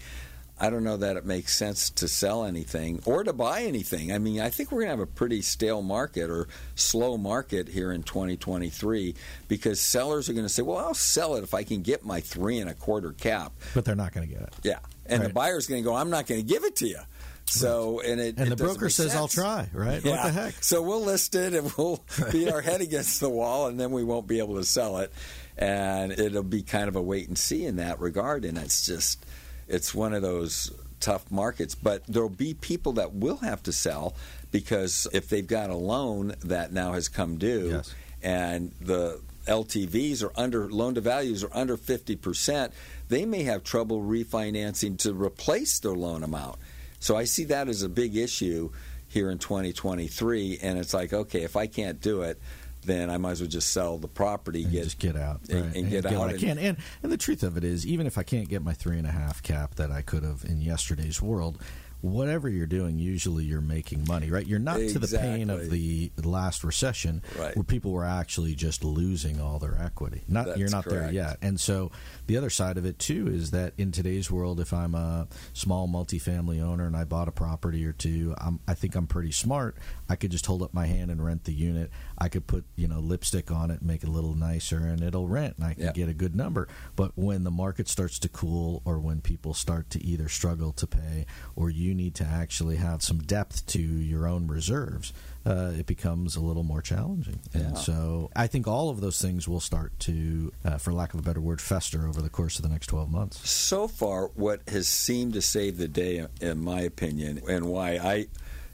I 0.60 0.70
don't 0.70 0.84
know 0.84 0.98
that 0.98 1.16
it 1.16 1.26
makes 1.26 1.56
sense 1.56 1.90
to 1.92 2.08
sell 2.08 2.44
anything 2.44 3.02
or 3.06 3.24
to 3.24 3.32
buy 3.34 3.62
anything. 3.62 4.12
I 4.12 4.18
mean, 4.18 4.42
I 4.42 4.50
think 4.50 4.72
we're 4.72 4.80
going 4.82 4.88
to 4.88 4.98
have 5.02 5.08
a 5.08 5.12
pretty 5.12 5.42
stale 5.42 5.82
market 5.82 6.30
or 6.30 6.48
slow 6.76 7.18
market 7.18 7.70
here 7.70 7.92
in 7.92 8.04
2023 8.04 9.16
because 9.48 9.80
sellers 9.80 10.28
are 10.30 10.34
going 10.34 10.46
to 10.46 10.50
say, 10.50 10.62
well, 10.62 10.78
I'll 10.78 10.94
sell 10.94 11.36
it 11.36 11.44
if 11.44 11.54
I 11.54 11.64
can 11.64 11.82
get 11.82 12.04
my 12.04 12.20
three 12.20 12.60
and 12.60 12.70
a 12.70 12.74
quarter 12.74 13.14
cap. 13.14 13.54
But 13.74 13.86
they're 13.86 13.96
not 13.96 14.12
going 14.14 14.28
to 14.28 14.34
get 14.34 14.44
it. 14.44 14.54
Yeah. 14.64 14.80
And 15.06 15.22
the 15.22 15.28
Right. 15.28 15.34
buyer's 15.34 15.68
going 15.68 15.82
to 15.84 15.90
go, 15.90 15.96
I'm 15.96 16.10
not 16.10 16.28
going 16.28 16.42
to 16.42 16.48
give 16.48 16.64
it 16.66 16.76
to 16.78 16.88
you. 16.88 17.00
So, 17.46 18.00
and 18.02 18.20
it 18.22 18.38
And 18.38 18.46
it 18.48 18.50
the 18.50 18.64
broker 18.64 18.90
says, 18.92 19.16
I'll 19.16 19.28
try, 19.28 19.70
right? 19.74 20.04
What 20.04 20.22
the 20.24 20.32
heck? 20.32 20.64
So 20.64 20.84
we'll 20.84 21.02
list 21.04 21.34
it 21.34 21.56
and 21.56 21.72
we'll 21.78 22.04
beat 22.32 22.48
our 22.52 22.62
head 22.62 22.82
against 22.82 23.20
the 23.22 23.30
wall, 23.30 23.66
and 23.68 23.80
then 23.80 23.90
we 23.92 24.04
won't 24.04 24.28
be 24.28 24.38
able 24.38 24.58
to 24.58 24.64
sell 24.64 24.98
it. 24.98 25.12
And 25.58 26.12
it'll 26.12 26.44
be 26.44 26.62
kind 26.62 26.88
of 26.88 26.96
a 26.96 27.02
wait 27.02 27.28
and 27.28 27.38
see 27.38 27.66
in 27.66 27.78
that 27.78 28.00
regard. 28.00 28.46
And 28.46 28.56
it's 28.58 28.86
just, 28.86 29.26
it's 29.70 29.94
one 29.96 30.14
of 30.14 30.22
those 30.22 30.72
tough 31.00 31.32
markets. 31.32 31.76
But 31.76 32.06
there'll 32.08 32.30
be 32.30 32.54
people 32.54 32.94
that 32.94 33.14
will 33.14 33.38
have 33.38 33.64
to 33.64 33.72
sell 33.72 34.16
because 34.52 35.08
if 35.14 35.30
they've 35.30 35.46
got 35.48 35.70
a 35.70 35.76
loan 35.76 36.36
that 36.44 36.74
now 36.74 36.94
has 36.94 37.08
come 37.08 37.38
due 37.38 37.70
Yes. 37.72 37.94
and 38.22 38.72
the 38.82 39.22
LTVs 39.48 40.24
are 40.24 40.32
under 40.36 40.70
loan 40.70 40.96
to 40.96 41.02
values 41.02 41.44
are 41.44 41.50
under 41.54 41.78
50%, 41.78 42.72
they 43.08 43.26
may 43.26 43.44
have 43.44 43.64
trouble 43.64 44.02
refinancing 44.02 44.98
to 45.00 45.14
replace 45.14 45.80
their 45.80 45.94
loan 45.94 46.24
amount. 46.24 46.58
So 47.00 47.16
I 47.16 47.24
see 47.24 47.46
that 47.46 47.70
as 47.70 47.82
a 47.82 47.90
big 47.90 48.16
issue 48.18 48.72
here 49.08 49.32
in 49.32 49.40
2023 49.40 50.60
and 50.62 50.78
it's 50.78 50.94
like 50.94 51.14
okay, 51.14 51.44
if 51.44 51.56
I 51.56 51.68
can't 51.68 52.02
do 52.02 52.22
it, 52.22 52.40
then 52.84 53.10
I 53.10 53.18
might 53.18 53.32
as 53.32 53.42
well 53.42 53.50
just 53.50 53.70
sell 53.72 53.98
the 53.98 54.08
property 54.08 54.64
and 54.64 54.72
get 54.72 54.84
just 54.86 55.00
get 55.00 55.16
out 55.16 55.42
and- 55.50 55.66
right, 55.66 55.76
and 55.76 55.90
get 55.90 56.06
what 56.06 56.14
out 56.14 56.30
I 56.30 56.32
and- 56.32 56.40
can. 56.40 56.58
And 56.58 56.78
and 57.04 57.12
the 57.12 57.18
truth 57.18 57.44
of 57.44 57.58
it 57.58 57.64
is, 57.64 57.86
even 57.86 58.08
if 58.08 58.18
I 58.18 58.24
can't 58.24 58.48
get 58.50 58.62
my 58.62 58.74
three 58.74 58.98
and 58.98 59.08
a 59.08 59.12
half 59.12 59.44
cap 59.44 59.76
that 59.76 59.92
I 59.92 60.02
could 60.02 60.24
have 60.24 60.44
in 60.46 60.62
yesterday's 60.62 61.22
world, 61.22 61.62
whatever 62.02 62.48
you're 62.48 62.66
doing, 62.66 62.98
usually 62.98 63.44
you're 63.44 63.62
making 63.62 64.06
money, 64.08 64.30
right? 64.30 64.46
You're 64.48 64.60
not 64.60 64.78
to 64.78 65.00
the 65.00 65.18
pain 65.18 65.50
of 65.50 65.70
the 65.70 66.12
last 66.24 66.64
recession, 66.64 67.22
Right. 67.38 67.56
where 67.56 67.64
people 67.64 67.92
were 67.92 68.06
actually 68.06 68.56
just 68.56 68.84
losing 68.84 69.42
all 69.42 69.60
their 69.60 69.78
equity. 69.82 70.24
Not 70.28 70.46
That's 70.48 70.60
you're 70.60 70.70
not 70.70 70.86
there 70.86 71.12
yet. 71.12 71.38
And 71.42 71.60
so 71.60 71.92
the 72.28 72.38
other 72.38 72.50
side 72.50 72.78
of 72.78 72.86
it 72.86 73.00
too 73.00 73.28
is 73.28 73.52
that 73.52 73.74
in 73.78 73.92
today's 73.92 74.32
world, 74.32 74.60
if 74.60 74.72
I'm 74.74 74.96
a 74.96 75.28
small 75.54 75.88
multifamily 75.88 76.62
owner 76.62 76.86
and 76.88 76.96
I 76.96 77.04
bought 77.04 77.28
a 77.28 77.32
property 77.32 77.86
or 77.86 77.92
two, 77.94 78.34
I'm, 78.38 78.60
I 78.68 78.74
think 78.74 78.96
I'm 78.96 79.08
pretty 79.08 79.32
smart. 79.32 79.76
I 80.08 80.16
could 80.16 80.32
just 80.32 80.46
hold 80.46 80.62
up 80.64 80.74
my 80.74 80.86
hand 80.86 81.12
and 81.12 81.24
rent 81.24 81.44
the 81.44 81.54
unit. 81.54 81.92
I 82.18 82.30
could 82.30 82.48
put 82.48 82.66
you 82.76 82.88
know 82.88 83.00
lipstick 83.00 83.52
on 83.52 83.72
it, 83.72 83.82
make 83.82 84.04
it 84.04 84.10
a 84.10 84.12
little 84.12 84.36
nicer, 84.36 84.78
and 84.78 85.02
it'll 85.04 85.28
rent, 85.28 85.56
and 85.58 85.66
I 85.66 85.74
can 85.74 85.92
get 85.94 86.10
a 86.10 86.14
good 86.14 86.36
number. 86.36 86.68
But 86.96 87.12
when 87.16 87.44
the 87.44 87.52
market 87.52 87.88
starts 87.88 88.20
to 88.20 88.30
cool, 88.30 88.82
or 88.86 89.00
when 89.00 89.22
people 89.22 89.54
start 89.54 89.90
to 89.92 90.04
either 90.04 90.28
struggle 90.30 90.72
to 90.74 90.88
pay, 90.88 91.26
or 91.56 91.70
you 91.70 91.89
need 91.94 92.16
to 92.16 92.24
actually 92.24 92.78
have 92.78 93.02
some 93.02 93.20
depth 93.20 93.66
to 93.68 93.82
your 93.82 94.28
own 94.28 94.48
reserves, 94.48 95.14
uh, 95.46 95.72
it 95.78 95.86
becomes 95.86 96.36
a 96.36 96.42
little 96.42 96.64
more 96.64 96.82
challenging. 96.82 97.40
Yeah. 97.54 97.62
And 97.62 97.78
so 97.78 98.30
I 98.36 98.48
think 98.48 98.68
all 98.68 98.90
of 98.90 99.02
those 99.02 99.22
things 99.22 99.48
will 99.48 99.60
start 99.60 99.98
to, 100.02 100.52
uh, 100.66 100.78
for 100.78 100.92
lack 100.92 101.14
of 101.14 101.20
a 101.20 101.24
better 101.24 101.42
word, 101.42 101.62
fester 101.62 102.08
over 102.08 102.22
the 102.22 102.30
course 102.30 102.58
of 102.58 102.64
the 102.64 102.70
next 102.70 102.88
12 102.88 103.10
months. 103.10 103.50
So 103.50 103.88
far, 103.88 104.28
what 104.36 104.62
has 104.68 104.88
seemed 104.88 105.34
to 105.34 105.42
save 105.42 105.78
the 105.78 105.88
day, 105.88 106.26
in 106.42 106.64
my 106.64 106.82
opinion, 106.82 107.42
and 107.48 107.66
why 107.66 107.98
I, 107.98 108.28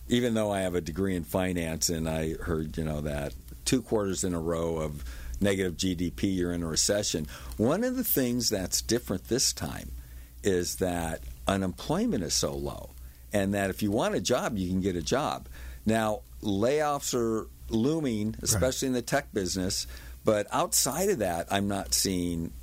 even 0.08 0.34
though 0.34 0.52
I 0.52 0.62
have 0.62 0.76
a 0.76 0.82
degree 0.82 1.16
in 1.16 1.24
finance 1.24 1.90
and 1.90 2.10
I 2.10 2.34
heard, 2.34 2.78
you 2.78 2.84
know, 2.84 3.02
that 3.02 3.34
two 3.66 3.82
quarters 3.82 4.24
in 4.24 4.34
a 4.34 4.40
row 4.40 4.78
of 4.78 5.04
negative 5.42 5.78
GDP, 5.78 6.36
you're 6.36 6.54
in 6.54 6.64
a 6.64 6.68
recession. 6.68 7.28
One 7.58 7.84
of 7.84 7.96
the 7.96 8.04
things 8.04 8.50
that's 8.50 8.82
different 8.82 9.28
this 9.28 9.54
time 9.54 9.92
is 10.44 10.78
that 10.78 11.22
unemployment 11.48 12.24
is 12.24 12.34
so 12.34 12.54
low, 12.54 12.92
and 13.36 13.54
that 13.54 13.70
if 13.70 13.84
you 13.84 13.92
want 13.92 14.16
a 14.16 14.22
job, 14.22 14.58
you 14.58 14.70
can 14.70 14.80
get 14.80 14.96
a 14.96 15.02
job. 15.02 15.50
Now, 15.86 16.22
layoffs 16.42 17.14
are 17.14 17.50
looming, 17.70 18.36
especially 18.42 18.88
right. 18.88 18.92
in 18.92 18.94
the 18.94 19.02
tech 19.02 19.34
business, 19.34 19.88
but 20.24 20.48
outside 20.52 21.10
of 21.10 21.20
that, 21.20 21.48
I'm 21.52 21.68
not 21.68 21.94
seeing 21.94 22.54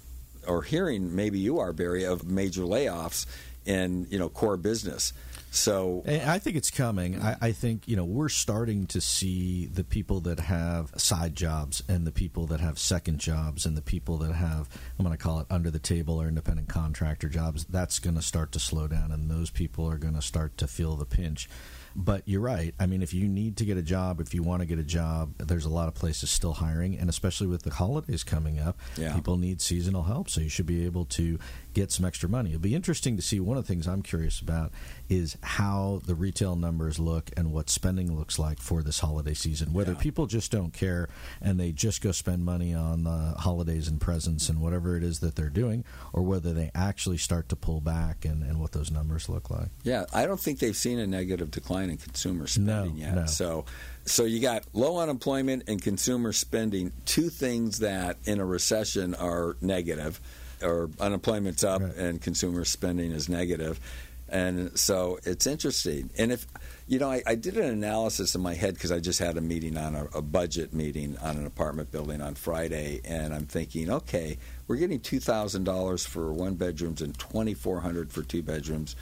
or 0.46 0.62
hearing, 0.62 1.14
maybe 1.14 1.38
you 1.38 1.58
are, 1.58 1.74
Barry, 1.74 2.04
of 2.04 2.24
major 2.24 2.62
layoffs 2.62 3.26
in 3.66 4.06
you 4.11 4.18
know 4.18 4.30
core 4.30 4.56
business. 4.56 5.12
So 5.52 6.02
I 6.06 6.38
think 6.38 6.56
it's 6.56 6.70
coming. 6.70 7.20
I, 7.20 7.36
I, 7.38 7.52
think 7.52 7.86
you 7.86 7.94
know 7.94 8.06
we're 8.06 8.30
starting 8.30 8.86
to 8.86 9.02
see 9.02 9.66
the 9.66 9.84
people 9.84 10.20
that 10.20 10.40
have 10.40 10.90
side 10.96 11.36
jobs 11.36 11.82
and 11.86 12.06
the 12.06 12.10
people 12.10 12.46
that 12.46 12.60
have 12.60 12.78
second 12.78 13.18
jobs 13.18 13.66
and 13.66 13.76
the 13.76 13.82
people 13.82 14.16
that 14.18 14.32
have 14.32 14.70
I'm 14.98 15.04
going 15.04 15.14
to 15.14 15.22
call 15.22 15.40
it 15.40 15.46
under 15.50 15.70
the 15.70 15.78
table 15.78 16.20
or 16.20 16.26
independent 16.26 16.70
contractor 16.70 17.28
jobs. 17.28 17.66
That's 17.66 17.98
going 17.98 18.16
to 18.16 18.22
start 18.22 18.50
to 18.52 18.58
slow 18.58 18.88
down, 18.88 19.12
and 19.12 19.30
those 19.30 19.50
people 19.50 19.86
are 19.86 19.98
going 19.98 20.14
to 20.14 20.22
start 20.22 20.56
to 20.56 20.66
feel 20.66 20.96
the 20.96 21.04
pinch. 21.04 21.50
But 21.94 22.22
you're 22.26 22.40
right. 22.40 22.74
I 22.80 22.86
mean, 22.86 23.02
if 23.02 23.12
you 23.12 23.28
need 23.28 23.56
to 23.58 23.64
get 23.64 23.76
a 23.76 23.82
job, 23.82 24.20
if 24.20 24.32
you 24.34 24.42
want 24.42 24.60
to 24.60 24.66
get 24.66 24.78
a 24.78 24.84
job, 24.84 25.34
there's 25.38 25.64
a 25.64 25.70
lot 25.70 25.88
of 25.88 25.94
places 25.94 26.30
still 26.30 26.54
hiring, 26.54 26.96
and 26.98 27.10
especially 27.10 27.46
with 27.46 27.62
the 27.62 27.70
holidays 27.70 28.24
coming 28.24 28.58
up, 28.58 28.78
yeah. 28.96 29.14
people 29.14 29.36
need 29.36 29.60
seasonal 29.60 30.04
help. 30.04 30.30
So 30.30 30.40
you 30.40 30.48
should 30.48 30.66
be 30.66 30.84
able 30.86 31.04
to 31.06 31.38
get 31.74 31.92
some 31.92 32.06
extra 32.06 32.28
money. 32.28 32.50
It'll 32.50 32.60
be 32.60 32.74
interesting 32.74 33.16
to 33.16 33.22
see. 33.22 33.40
One 33.40 33.56
of 33.56 33.64
the 33.64 33.68
things 33.68 33.86
I'm 33.86 34.02
curious 34.02 34.40
about 34.40 34.72
is 35.12 35.37
how 35.42 36.01
the 36.07 36.14
retail 36.14 36.57
numbers 36.57 36.98
look 36.98 37.31
and 37.37 37.53
what 37.53 37.68
spending 37.68 38.16
looks 38.16 38.38
like 38.38 38.59
for 38.59 38.83
this 38.83 39.01
holiday 39.01 39.35
season. 39.35 39.72
Whether 39.75 39.92
yeah. 39.92 39.98
people 39.98 40.27
just 40.27 40.51
don't 40.51 40.72
care 40.72 41.09
and 41.40 41.61
they 41.61 41.72
just 41.72 42.01
go 42.01 42.12
spend 42.12 42.44
money 42.44 42.75
on 42.75 43.05
the 43.05 43.35
holidays 43.38 43.88
and 43.88 44.01
presents 44.01 44.48
and 44.48 44.61
whatever 44.61 44.96
it 44.96 45.03
is 45.03 45.20
that 45.20 45.37
they're 45.37 45.51
doing, 45.51 45.85
or 46.14 46.22
whether 46.22 46.55
they 46.55 46.70
actually 46.75 47.18
start 47.18 47.51
to 47.51 47.57
pull 47.57 47.81
back 47.81 48.25
and, 48.25 48.42
and 48.42 48.59
what 48.59 48.72
those 48.72 48.90
numbers 48.90 49.29
look 49.29 49.51
like. 49.51 49.68
Yeah, 49.83 50.07
I 50.14 50.27
don't 50.27 50.40
think 50.40 50.61
they've 50.61 50.77
seen 50.77 50.98
a 50.98 51.07
negative 51.07 51.51
decline 51.51 51.90
in 51.90 51.98
consumer 51.98 52.46
spending 52.46 52.94
no, 52.96 53.01
yet. 53.01 53.14
No. 53.14 53.27
So 53.27 53.64
so 54.05 54.25
you 54.25 54.40
got 54.40 54.64
low 54.72 54.98
unemployment 54.98 55.64
and 55.68 55.81
consumer 55.81 56.33
spending, 56.33 56.92
two 57.05 57.29
things 57.29 57.81
that 57.81 58.16
in 58.25 58.40
a 58.40 58.46
recession 58.46 59.14
are 59.14 59.57
negative 59.61 60.20
or 60.62 60.90
unemployment's 61.01 61.64
up 61.64 61.83
right. 61.83 61.94
and 61.96 62.22
consumer 62.22 62.64
spending 62.64 63.12
is 63.12 63.29
negative. 63.29 63.81
And 64.28 64.78
so 64.78 65.18
it's 65.24 65.46
interesting. 65.46 66.11
And 66.16 66.32
if, 66.32 66.46
you 66.87 66.98
know, 66.98 67.11
I, 67.11 67.22
I 67.26 67.35
did 67.35 67.56
an 67.56 67.68
analysis 67.68 68.35
in 68.35 68.40
my 68.40 68.54
head 68.54 68.74
because 68.74 68.90
I 68.90 68.98
just 68.98 69.18
had 69.18 69.37
a 69.37 69.42
meeting 69.42 69.76
on 69.76 69.94
a, 69.94 70.06
a, 70.14 70.22
budget 70.22 70.72
meeting 70.72 71.18
on 71.18 71.37
an 71.37 71.46
apartment 71.46 71.92
building 71.92 72.22
on 72.22 72.35
Friday. 72.35 73.02
And 73.04 73.35
I'm 73.35 73.44
thinking, 73.44 73.90
okay, 73.90 74.38
we're 74.66 74.76
getting 74.76 75.00
$2,000 75.00 76.06
for 76.06 76.32
one 76.32 76.54
bedrooms 76.54 77.02
and 77.02 77.18
2400 77.18 78.11
for 78.11 78.22
two 78.22 78.42
bedrooms. 78.42 78.96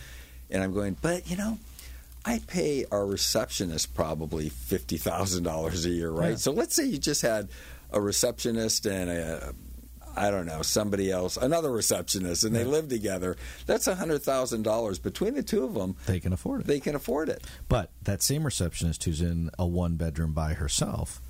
And 0.51 0.65
I'm 0.65 0.75
going, 0.75 0.97
but, 1.01 1.31
you 1.31 1.37
know, 1.37 1.59
I 2.25 2.41
pay 2.47 2.85
our 2.91 3.07
receptionist 3.07 3.95
probably 3.95 4.51
$50,000 4.51 5.85
a 5.85 5.89
year, 5.89 6.11
right? 6.11 6.31
Yeah. 6.31 6.37
So 6.37 6.53
let's 6.53 6.75
say 6.75 6.87
you 6.87 6.99
just 6.99 7.23
had 7.23 7.49
a 7.93 8.01
receptionist 8.01 8.87
and 8.87 9.11
a 9.11 9.55
I 10.17 10.31
don't 10.31 10.47
know, 10.47 10.63
somebody 10.63 11.11
else, 11.11 11.37
another 11.37 11.71
receptionist, 11.71 12.45
and 12.45 12.55
they 12.55 12.65
live 12.65 12.89
together. 12.89 13.37
That's 13.67 13.87
a 13.87 13.95
hundred 13.95 14.23
thousand 14.23 14.63
dollars 14.63 14.99
between 14.99 15.35
the 15.35 15.43
two 15.43 15.65
of 15.65 15.75
them. 15.75 15.97
They 16.07 16.21
can 16.21 16.33
afford 16.33 16.63
it. 16.63 16.67
They 16.67 16.81
can 16.81 16.95
afford 16.95 17.29
it. 17.29 17.45
But 17.69 17.91
that 18.03 18.23
same 18.23 18.45
receptionist 18.45 19.05
who's 19.05 19.21
in 19.21 19.51
a 19.59 19.67
one 19.67 19.97
bedroom 19.97 20.33
by 20.33 20.55
herself 20.55 21.23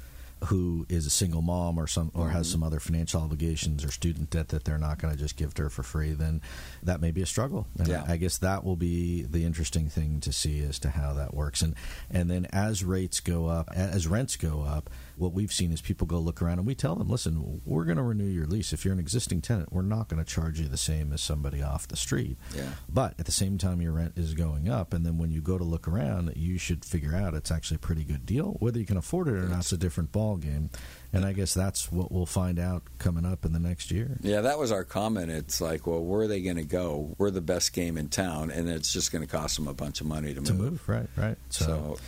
who 0.46 0.87
is 0.88 1.07
a 1.07 1.11
single 1.11 1.42
mom 1.42 1.79
or 1.79 1.87
some 1.87 2.11
or 2.14 2.31
has 2.31 2.46
mm-hmm. 2.46 2.53
some 2.53 2.62
other 2.62 2.81
financial 2.81 3.20
obligations 3.20 3.85
or 3.85 3.90
student 3.90 4.31
debt 4.31 4.48
that 4.48 4.64
they're 4.64 4.79
not 4.79 4.98
going 4.98 5.12
to 5.12 5.18
just 5.18 5.37
give 5.37 5.55
to 5.55 5.64
her 5.64 5.70
for 5.70 5.83
free, 5.83 6.12
then 6.12 6.40
that 6.83 7.00
may 7.00 7.11
be 7.11 7.22
a 7.22 7.26
struggle. 7.26 7.66
And 7.79 7.88
yeah. 7.88 8.05
I 8.09 8.16
guess 8.16 8.38
that 8.38 8.64
will 8.64 8.76
be 8.76 9.22
the 9.22 9.44
interesting 9.44 9.88
thing 9.88 10.20
to 10.20 10.33
see 10.33 10.61
as 10.62 10.79
to 10.81 10.90
how 10.90 11.12
that 11.14 11.35
works. 11.35 11.62
And 11.62 11.74
and 12.11 12.31
then 12.31 12.46
as 12.53 12.85
rates 12.85 13.20
go 13.20 13.46
up, 13.46 13.68
as 13.74 14.07
rents 14.07 14.37
go 14.37 14.62
up, 14.62 14.90
what 15.16 15.35
we've 15.35 15.53
seen 15.53 15.72
is 15.72 15.83
people 15.83 16.07
go 16.07 16.18
look 16.18 16.40
around 16.40 16.59
and 16.59 16.66
we 16.66 16.74
tell 16.74 16.96
them, 16.96 17.09
listen, 17.09 17.61
we're 17.66 17.85
going 17.85 17.98
to 17.98 18.03
renew 18.03 18.24
your 18.24 18.46
lease. 18.46 18.72
If 18.72 18.85
you're 18.85 18.94
an 18.94 19.00
existing 19.00 19.42
tenant, 19.42 19.72
we're 19.72 19.83
not 19.83 20.09
going 20.09 20.22
to 20.22 20.29
charge 20.29 20.59
you 20.59 20.66
the 20.66 20.79
same 20.79 21.12
as 21.12 21.20
somebody 21.20 21.62
off 21.62 21.87
the 21.87 21.96
street. 21.96 22.38
Yeah. 22.57 22.70
But 22.88 23.14
at 23.18 23.26
the 23.26 23.33
same 23.33 23.59
time, 23.59 23.83
your 23.83 23.92
rent 23.92 24.14
is 24.16 24.33
going 24.35 24.70
up, 24.70 24.94
and 24.94 25.05
then 25.05 25.18
when 25.18 25.31
you 25.31 25.42
go 25.42 25.59
to 25.59 25.64
look 25.64 25.87
around, 25.87 26.33
you 26.37 26.57
should 26.57 26.85
figure 26.85 27.14
out 27.14 27.35
it's 27.35 27.50
actually 27.50 27.76
a 27.76 27.81
pretty 27.81 28.05
good 28.05 28.24
deal. 28.24 28.57
Whether 28.61 28.79
you 28.79 28.87
can 28.87 28.96
afford 28.96 29.29
it 29.29 29.35
or 29.35 29.42
not, 29.42 29.59
it's 29.59 29.72
a 29.72 29.76
different 29.76 30.11
ball 30.11 30.30
game. 30.37 30.71
And 31.12 31.25
I 31.25 31.33
guess 31.33 31.53
that's 31.55 31.90
what 31.90 32.12
we'll 32.12 32.25
find 32.25 32.59
out 32.61 32.85
coming 32.99 33.27
up 33.27 33.45
in 33.45 33.53
the 33.53 33.59
next 33.59 33.90
year. 33.90 34.16
Yeah, 34.23 34.43
that 34.43 34.59
was 34.59 34.71
our 34.71 34.85
comment. 34.85 35.31
It's 35.31 35.61
like, 35.61 35.87
well, 35.87 36.05
where 36.05 36.21
are 36.21 36.29
they 36.29 36.40
going 36.40 36.57
to 36.57 36.64
go? 36.64 37.16
We're 37.19 37.33
the 37.33 37.40
best 37.40 37.73
game 37.73 37.97
in 37.97 38.09
town, 38.09 38.53
and 38.53 38.69
it's 38.69 38.93
just 38.93 39.11
going 39.11 39.27
to 39.27 39.31
cost 39.31 39.57
them 39.57 39.66
a 39.66 39.75
bunch 39.75 40.01
of 40.01 40.07
money 40.07 40.35
to 40.35 40.40
move. 40.40 40.61
Move, 40.61 40.88
right, 40.88 41.09
right. 41.16 41.37
so, 41.49 41.64
so 41.64 41.99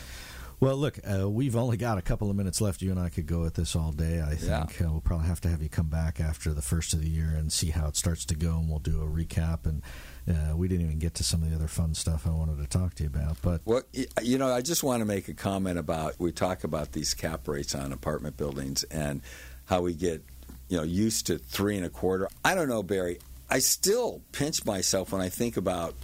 well, 0.62 0.77
look, 0.77 1.01
uh, 1.03 1.29
we've 1.29 1.57
only 1.57 1.77
got 1.77 1.98
a 1.98 2.03
couple 2.03 2.31
of 2.31 2.37
minutes 2.37 2.61
left. 2.61 2.83
You 2.83 2.92
and 2.92 3.01
I 3.01 3.09
could 3.09 3.27
go 3.27 3.46
at 3.46 3.55
this 3.55 3.75
all 3.75 3.90
day. 3.90 4.22
I 4.22 4.37
think 4.37 4.79
yeah. 4.79 4.87
uh, 4.87 4.92
we'll 4.92 5.01
probably 5.01 5.27
have 5.27 5.40
to 5.40 5.48
have 5.48 5.61
you 5.61 5.68
come 5.68 5.88
back 5.88 6.20
after 6.20 6.55
the 6.55 6.62
first 6.62 6.94
of 6.94 7.01
the 7.03 7.09
year 7.09 7.35
and 7.37 7.53
see 7.53 7.70
how 7.70 7.88
it 7.88 7.96
starts 7.96 8.25
to 8.27 8.37
go, 8.37 8.59
and 8.59 8.70
we'll 8.70 8.79
do 8.79 9.03
a 9.03 9.05
recap. 9.05 9.66
And 9.66 9.83
uh, 10.31 10.57
we 10.57 10.68
didn't 10.68 10.87
even 10.87 11.01
get 11.01 11.14
to 11.14 11.25
some 11.25 11.42
of 11.42 11.51
the 11.51 11.57
other 11.57 11.66
fun 11.66 11.94
stuff 11.94 12.29
I 12.29 12.31
wanted 12.31 12.59
to 12.59 12.68
talk 12.68 12.94
to 12.94 13.03
you 13.03 13.09
about. 13.09 13.38
But 13.42 13.62
well, 13.64 13.83
you 14.22 14.38
know, 14.38 14.53
I 14.53 14.61
just 14.61 14.85
want 14.85 15.01
to 15.01 15.05
make 15.05 15.27
a 15.27 15.35
comment 15.35 15.81
about 15.81 16.14
we 16.20 16.31
talk 16.31 16.62
about 16.62 16.92
these 16.92 17.12
cap 17.12 17.48
rates 17.48 17.75
on 17.75 17.92
apartment 17.92 18.37
buildings 18.37 18.85
and 18.85 19.20
how 19.64 19.83
we 19.83 19.94
get 19.94 20.22
you 20.68 20.77
know 20.77 20.85
used 20.85 21.27
to 21.27 21.38
three 21.38 21.77
and 21.77 21.85
a 21.85 21.90
quarter. 21.90 22.29
I 22.44 22.55
don't 22.55 22.68
know, 22.68 22.85
Barry. 22.85 23.18
I 23.51 23.59
still 23.59 24.22
pinch 24.31 24.64
myself 24.64 25.11
when 25.11 25.22
I 25.22 25.29
think 25.29 25.57
about 25.57 25.96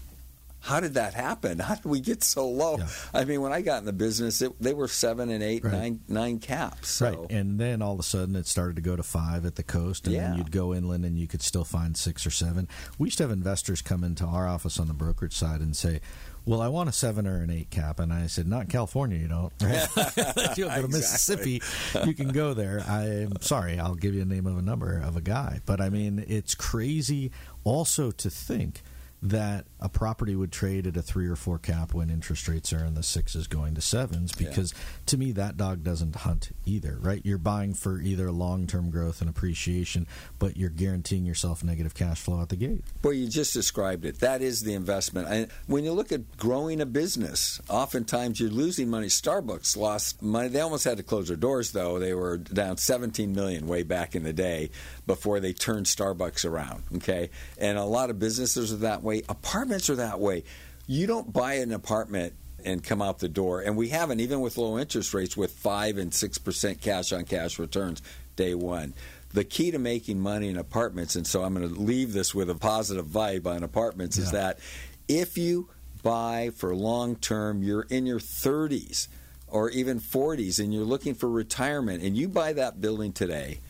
how 0.61 0.81
did 0.81 0.95
that 0.95 1.15
happen? 1.15 1.59
How 1.69 1.77
did 1.77 1.85
we 1.85 2.01
get 2.01 2.23
so 2.23 2.49
low? 2.49 2.79
Yeah. 2.79 2.89
I 3.15 3.25
mean, 3.25 3.41
when 3.41 3.53
I 3.53 3.61
got 3.61 3.79
in 3.79 3.85
the 3.85 3.93
business, 3.93 4.43
it, 4.43 4.61
they 4.61 4.75
were 4.75 4.89
seven 4.89 5.31
and 5.31 5.43
eight, 5.43 5.65
right. 5.65 5.73
nine, 5.73 6.01
nine 6.09 6.39
caps. 6.39 6.91
So. 6.91 7.11
Right, 7.11 7.31
and 7.31 7.59
then 7.59 7.83
all 7.83 7.95
of 7.95 8.01
a 8.01 8.03
sudden 8.03 8.35
it 8.37 8.47
started 8.47 8.77
to 8.77 8.83
go 8.83 8.97
to 8.97 9.03
five 9.03 9.45
at 9.45 9.57
the 9.57 9.63
coast, 9.63 10.07
and 10.07 10.15
yeah. 10.15 10.29
then 10.29 10.39
you'd 10.39 10.53
go 10.53 10.75
inland 10.75 11.05
and 11.05 11.19
you 11.19 11.27
could 11.27 11.43
still 11.43 11.65
find 11.65 11.97
six 11.97 12.27
or 12.27 12.31
seven. 12.31 12.69
We 12.99 13.07
used 13.07 13.19
to 13.19 13.25
have 13.25 13.31
investors 13.31 13.83
come 13.83 14.05
into 14.05 14.25
our 14.25 14.49
office 14.49 14.79
on 14.79 14.89
the 14.89 14.95
brokerage 14.95 15.35
side 15.35 15.61
and 15.61 15.77
say, 15.77 16.01
well, 16.49 16.63
I 16.63 16.69
want 16.69 16.89
a 16.89 16.93
seven 16.93 17.27
or 17.27 17.43
an 17.43 17.51
eight 17.51 17.69
cap. 17.69 18.01
And 18.01 18.11
I 18.11 18.27
said, 18.27 18.49
not 18.49 18.63
in 18.63 18.67
California, 18.69 19.19
you 19.19 19.29
don't. 19.29 19.53
you 20.57 20.65
go 20.65 20.83
to 20.83 20.89
Mississippi, 20.89 21.63
you 22.05 22.15
can 22.15 22.29
go 22.29 22.55
there. 22.55 22.81
I'm 22.81 23.41
sorry, 23.43 23.79
I'll 23.79 23.95
give 23.95 24.15
you 24.15 24.23
a 24.23 24.27
name 24.27 24.47
of 24.47 24.57
a 24.57 24.63
number 24.63 24.99
of 24.99 25.17
a 25.17 25.21
guy. 25.21 25.61
But 25.67 25.81
I 25.81 25.91
mean, 25.91 26.25
it's 26.27 26.55
crazy 26.55 27.33
also 27.65 28.11
to 28.13 28.31
think 28.31 28.83
that 29.21 29.67
a 29.81 29.89
property 29.89 30.37
would 30.37 30.53
trade 30.53 30.87
at 30.87 30.97
a 30.97 31.03
three 31.03 31.27
or 31.27 31.35
four 31.35 31.59
cap 31.59 31.93
when 31.93 32.09
interest 32.09 32.47
rates 32.47 32.73
are 32.73 32.85
in 32.85 32.95
the 32.95 33.03
sixes 33.03 33.47
going 33.49 33.75
to 33.75 33.81
sevens 33.81 34.33
because 34.33 34.73
yeah. 34.73 34.79
to 35.07 35.17
me 35.17 35.33
that 35.33 35.57
dog 35.57 35.83
doesn't 35.83 36.15
hunt 36.17 36.51
either 36.65 36.99
right? 37.01 37.21
You're 37.25 37.39
buying 37.39 37.75
for 37.75 38.01
either 38.01 38.31
long-term 38.31 38.91
growth 38.91 39.21
and 39.21 39.29
appreciation 39.29 40.07
but 40.39 40.57
you're 40.57 40.71
guaranteeing 40.71 41.25
yourself 41.25 41.65
negative 41.65 41.95
cash 41.95 42.21
flow 42.21 42.41
at 42.43 42.49
the 42.49 42.57
gate. 42.57 42.85
Well 43.03 43.13
you 43.13 43.29
just 43.29 43.53
described 43.53 44.05
it. 44.05 44.21
That 44.21 44.41
is 44.41 44.63
the 44.63 44.75
investment. 44.75 45.29
And 45.29 45.49
when 45.67 45.85
you 45.85 45.93
look 45.93 46.13
at 46.13 46.37
growing 46.37 46.81
a 46.81 46.87
business 46.87 47.61
oftentimes 47.69 48.39
you're 48.39 48.51
losing 48.51 48.89
money. 48.89 49.09
Starbucks 49.09 49.77
lost 49.77 50.23
money. 50.23 50.49
They 50.49 50.61
almost 50.61 50.85
had 50.85 50.97
to 50.99 51.03
close 51.03 51.29
their 51.29 51.37
doors 51.37 51.73
though. 51.73 51.99
They 51.99 52.15
were 52.15 52.37
down 52.37 52.77
17 52.77 53.35
million 53.35 53.67
way 53.67 53.83
back 53.83 54.15
in 54.15 54.23
the 54.23 54.33
day 54.33 54.71
before 55.09 55.41
they 55.41 55.53
turn 55.53 55.83
starbucks 55.83 56.45
around 56.45 56.85
okay 56.95 57.31
and 57.59 57.77
a 57.77 57.85
lot 57.85 58.11
of 58.11 58.21
businesses 58.21 58.73
are 58.73 58.77
that 58.77 59.03
way 59.03 59.23
apartments 59.29 59.91
are 59.91 59.97
that 59.97 60.21
way 60.21 60.45
you 60.87 61.09
don't 61.09 61.33
buy 61.33 61.55
an 61.55 61.73
apartment 61.73 62.35
and 62.65 62.83
come 62.83 63.01
out 63.01 63.19
the 63.19 63.29
door. 63.29 63.61
And 63.61 63.77
we 63.77 63.89
haven't, 63.89 64.21
even 64.21 64.41
with 64.41 64.57
low 64.57 64.79
interest 64.79 65.15
rates, 65.15 65.37
with 65.37 65.53
5 65.53 65.99
and 65.99 66.11
6% 66.11 66.81
cash 66.81 67.13
on 67.13 67.25
cash 67.25 67.59
returns 67.59 68.03
day 68.37 68.55
one. 68.55 68.95
The 69.33 69.45
key 69.45 69.71
to 69.71 69.79
making 69.79 70.21
money 70.21 70.49
in 70.49 70.57
apartments, 70.57 71.15
and 71.15 71.27
so 71.27 71.43
I'm 71.43 71.55
going 71.55 71.69
to 71.69 71.81
leave 71.81 72.13
this 72.13 72.35
with 72.35 72.49
a 72.49 72.55
positive 72.55 73.07
vibe 73.07 73.47
on 73.47 73.63
apartments, 73.63 74.17
yeah. 74.17 74.25
is 74.25 74.31
that 74.33 74.59
if 75.07 75.37
you 75.37 75.69
buy 76.03 76.51
for 76.57 76.75
long 76.75 77.17
term, 77.17 77.63
you're 77.63 77.87
in 77.91 78.07
your 78.07 78.21
30s 78.21 79.09
or 79.47 79.71
even 79.71 80.01
40s 80.01 80.59
and 80.59 80.73
you're 80.73 80.85
looking 80.85 81.15
for 81.15 81.29
retirement 81.29 82.03
and 82.03 82.17
you 82.17 82.29
buy 82.29 82.55
that 82.55 82.81
building 82.81 83.13
today, 83.13 83.61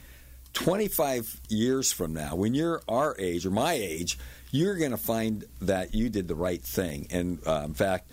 25 0.54 1.40
years 1.48 1.92
from 1.92 2.14
now, 2.14 2.34
when 2.34 2.54
you're 2.54 2.82
our 2.88 3.16
age 3.18 3.46
or 3.46 3.50
my 3.50 3.74
age, 3.74 4.18
you're 4.50 4.76
going 4.76 4.90
to 4.90 4.96
find 4.96 5.44
that 5.60 5.94
you 5.94 6.08
did 6.08 6.28
the 6.28 6.34
right 6.34 6.62
thing. 6.62 7.06
And 7.10 7.38
uh, 7.46 7.62
in 7.64 7.74
fact, 7.74 8.10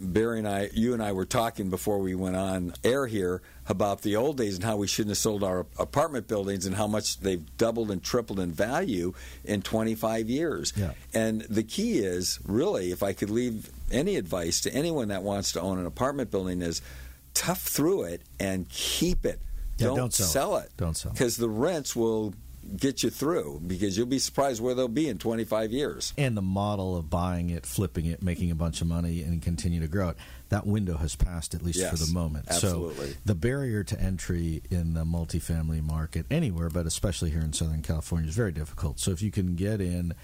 Barry 0.00 0.38
and 0.38 0.48
I, 0.48 0.70
you 0.72 0.92
and 0.92 1.02
I 1.02 1.12
were 1.12 1.24
talking 1.24 1.70
before 1.70 1.98
we 1.98 2.14
went 2.14 2.36
on 2.36 2.74
air 2.82 3.06
here 3.06 3.42
about 3.68 4.02
the 4.02 4.16
old 4.16 4.36
days 4.36 4.56
and 4.56 4.64
how 4.64 4.76
we 4.76 4.86
shouldn't 4.86 5.10
have 5.10 5.18
sold 5.18 5.44
our 5.44 5.66
apartment 5.78 6.26
buildings 6.26 6.66
and 6.66 6.74
how 6.74 6.86
much 6.86 7.20
they've 7.20 7.44
doubled 7.56 7.90
and 7.90 8.02
tripled 8.02 8.40
in 8.40 8.50
value 8.50 9.14
in 9.44 9.62
25 9.62 10.28
years. 10.28 10.72
Yeah. 10.76 10.92
And 11.14 11.42
the 11.42 11.62
key 11.62 11.98
is 11.98 12.40
really, 12.44 12.90
if 12.90 13.02
I 13.02 13.12
could 13.12 13.30
leave 13.30 13.70
any 13.92 14.16
advice 14.16 14.60
to 14.62 14.74
anyone 14.74 15.08
that 15.08 15.22
wants 15.22 15.52
to 15.52 15.60
own 15.60 15.78
an 15.78 15.86
apartment 15.86 16.30
building, 16.30 16.60
is 16.60 16.82
tough 17.32 17.62
through 17.62 18.04
it 18.04 18.22
and 18.40 18.68
keep 18.68 19.24
it. 19.24 19.40
Yeah, 19.78 19.88
don't, 19.88 19.96
don't 19.96 20.12
sell 20.14 20.26
sell 20.26 20.56
it. 20.56 20.66
it. 20.66 20.76
Don't 20.76 20.96
sell 20.96 21.10
it. 21.12 21.14
Because 21.14 21.36
the 21.36 21.48
rents 21.48 21.94
will 21.96 22.34
get 22.78 23.02
you 23.02 23.10
through 23.10 23.60
because 23.66 23.94
you'll 23.98 24.06
be 24.06 24.18
surprised 24.18 24.62
where 24.62 24.74
they'll 24.74 24.88
be 24.88 25.06
in 25.06 25.18
25 25.18 25.70
years. 25.70 26.14
And 26.16 26.34
the 26.34 26.40
model 26.42 26.96
of 26.96 27.10
buying 27.10 27.50
it, 27.50 27.66
flipping 27.66 28.06
it, 28.06 28.22
making 28.22 28.50
a 28.50 28.54
bunch 28.54 28.80
of 28.80 28.86
money, 28.86 29.20
and 29.22 29.42
continue 29.42 29.80
to 29.80 29.86
grow 29.88 30.08
it, 30.10 30.16
that 30.48 30.66
window 30.66 30.96
has 30.96 31.14
passed 31.14 31.54
at 31.54 31.62
least 31.62 31.78
Yes, 31.78 31.90
for 31.90 32.02
the 32.06 32.10
moment. 32.12 32.46
absolutely. 32.48 33.10
So 33.10 33.16
the 33.26 33.34
barrier 33.34 33.84
to 33.84 34.00
entry 34.00 34.62
in 34.70 34.94
the 34.94 35.04
multifamily 35.04 35.82
market 35.82 36.24
anywhere, 36.30 36.70
but 36.70 36.86
especially 36.86 37.30
here 37.30 37.42
in 37.42 37.52
Southern 37.52 37.82
California, 37.82 38.28
is 38.30 38.34
very 38.34 38.52
difficult. 38.52 38.98
So 38.98 39.10
if 39.10 39.20
you 39.20 39.30
can 39.30 39.56
get 39.56 39.82
in, 39.82 40.14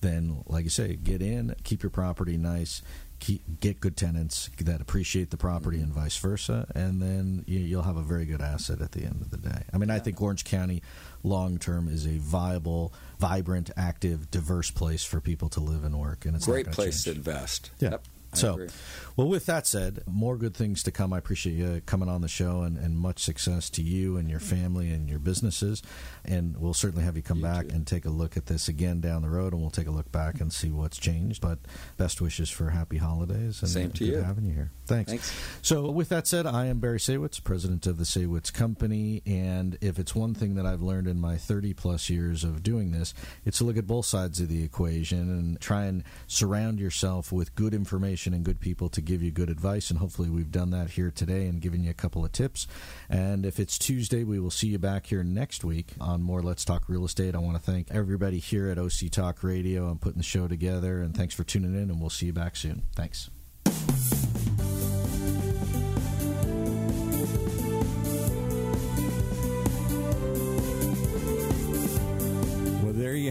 then 0.00 0.42
like 0.46 0.64
you 0.64 0.70
say, 0.70 0.96
get 0.96 1.22
in, 1.22 1.54
keep 1.64 1.82
your 1.82 1.90
property 1.90 2.36
nice. 2.36 2.82
Keep, 3.18 3.60
get 3.60 3.80
good 3.80 3.98
tenants 3.98 4.48
that 4.60 4.80
appreciate 4.80 5.28
the 5.28 5.36
property 5.36 5.78
and 5.78 5.92
vice 5.92 6.16
versa, 6.16 6.66
and 6.74 7.02
then 7.02 7.44
you, 7.46 7.58
you'll 7.58 7.82
have 7.82 7.98
a 7.98 8.02
very 8.02 8.24
good 8.24 8.40
asset 8.40 8.80
at 8.80 8.92
the 8.92 9.02
end 9.04 9.20
of 9.20 9.30
the 9.30 9.36
day. 9.36 9.64
I 9.74 9.76
mean, 9.76 9.90
I 9.90 9.98
think 9.98 10.22
Orange 10.22 10.42
County 10.42 10.82
long 11.22 11.58
term 11.58 11.86
is 11.86 12.06
a 12.06 12.16
viable, 12.16 12.94
vibrant, 13.18 13.70
active, 13.76 14.30
diverse 14.30 14.70
place 14.70 15.04
for 15.04 15.20
people 15.20 15.50
to 15.50 15.60
live 15.60 15.84
and 15.84 15.98
work, 16.00 16.24
and 16.24 16.34
it's 16.34 16.46
not 16.48 16.54
Great 16.54 16.70
place 16.72 17.04
change. 17.04 17.16
to 17.16 17.30
invest. 17.30 17.70
Yeah. 17.78 17.90
Yep, 17.90 18.04
I 18.32 18.36
so, 18.36 18.52
agree. 18.54 18.68
well, 19.16 19.26
with 19.28 19.46
that 19.46 19.66
said, 19.66 20.02
more 20.06 20.36
good 20.36 20.54
things 20.54 20.82
to 20.84 20.92
come. 20.92 21.12
I 21.12 21.18
appreciate 21.18 21.54
you 21.54 21.82
coming 21.84 22.08
on 22.08 22.20
the 22.20 22.28
show 22.28 22.62
and, 22.62 22.78
and 22.78 22.96
much 22.96 23.18
success 23.20 23.68
to 23.70 23.82
you 23.82 24.16
and 24.16 24.30
your 24.30 24.38
family 24.38 24.90
and 24.90 25.08
your 25.08 25.18
businesses. 25.18 25.82
And 26.24 26.56
we'll 26.56 26.74
certainly 26.74 27.04
have 27.04 27.16
you 27.16 27.22
come 27.22 27.38
You 27.38 27.42
back 27.44 27.68
too. 27.68 27.74
and 27.74 27.86
take 27.86 28.04
a 28.04 28.10
look 28.10 28.36
at 28.36 28.46
this 28.46 28.68
again 28.68 29.00
down 29.00 29.22
the 29.22 29.30
road, 29.30 29.52
and 29.52 29.60
we'll 29.60 29.70
take 29.70 29.88
a 29.88 29.90
look 29.90 30.12
back 30.12 30.40
and 30.40 30.52
see 30.52 30.70
what's 30.70 30.96
changed. 30.98 31.40
But 31.40 31.58
best 31.96 32.20
wishes 32.20 32.50
for 32.50 32.70
happy 32.70 32.98
holidays. 32.98 33.62
And 33.62 33.70
Same 33.70 33.90
to 33.92 34.04
good 34.04 34.12
you. 34.12 34.22
having 34.22 34.44
you 34.44 34.52
here. 34.54 34.70
Thanks. 34.86 35.10
Thanks. 35.10 35.32
So, 35.62 35.90
with 35.90 36.08
that 36.10 36.26
said, 36.28 36.46
I 36.46 36.66
am 36.66 36.78
Barry 36.78 36.98
Saywitz, 36.98 37.42
president 37.42 37.86
of 37.86 37.96
the 37.98 38.04
Saywitz 38.04 38.52
Company. 38.52 39.22
And 39.26 39.76
if 39.80 39.98
it's 39.98 40.14
one 40.14 40.34
thing 40.34 40.54
that 40.54 40.66
I've 40.66 40.82
learned 40.82 41.08
in 41.08 41.20
my 41.20 41.36
30 41.36 41.74
plus 41.74 42.08
years 42.10 42.44
of 42.44 42.62
doing 42.62 42.92
this, 42.92 43.12
it's 43.44 43.58
to 43.58 43.64
look 43.64 43.76
at 43.76 43.86
both 43.86 44.06
sides 44.06 44.40
of 44.40 44.48
the 44.48 44.62
equation 44.62 45.30
and 45.30 45.60
try 45.60 45.84
and 45.86 46.04
surround 46.26 46.78
yourself 46.78 47.32
with 47.32 47.54
good 47.56 47.74
information 47.74 48.19
and 48.26 48.44
good 48.44 48.60
people 48.60 48.88
to 48.90 49.00
give 49.00 49.22
you 49.22 49.30
good 49.30 49.50
advice. 49.50 49.90
And 49.90 49.98
hopefully, 49.98 50.30
we've 50.30 50.50
done 50.50 50.70
that 50.70 50.90
here 50.90 51.10
today 51.10 51.46
and 51.46 51.60
given 51.60 51.82
you 51.82 51.90
a 51.90 51.94
couple 51.94 52.24
of 52.24 52.32
tips. 52.32 52.66
And 53.08 53.46
if 53.46 53.58
it's 53.58 53.78
Tuesday, 53.78 54.24
we 54.24 54.38
will 54.38 54.50
see 54.50 54.68
you 54.68 54.78
back 54.78 55.06
here 55.06 55.22
next 55.22 55.64
week 55.64 55.92
on 56.00 56.22
more 56.22 56.42
Let's 56.42 56.64
Talk 56.64 56.88
Real 56.88 57.04
Estate. 57.04 57.34
I 57.34 57.38
want 57.38 57.56
to 57.56 57.70
thank 57.70 57.90
everybody 57.90 58.38
here 58.38 58.68
at 58.68 58.78
OC 58.78 59.10
Talk 59.10 59.42
Radio 59.42 59.90
and 59.90 60.00
putting 60.00 60.18
the 60.18 60.24
show 60.24 60.48
together. 60.48 61.00
And 61.00 61.16
thanks 61.16 61.34
for 61.34 61.44
tuning 61.44 61.74
in, 61.74 61.90
and 61.90 62.00
we'll 62.00 62.10
see 62.10 62.26
you 62.26 62.32
back 62.32 62.56
soon. 62.56 62.82
Thanks. 62.94 63.30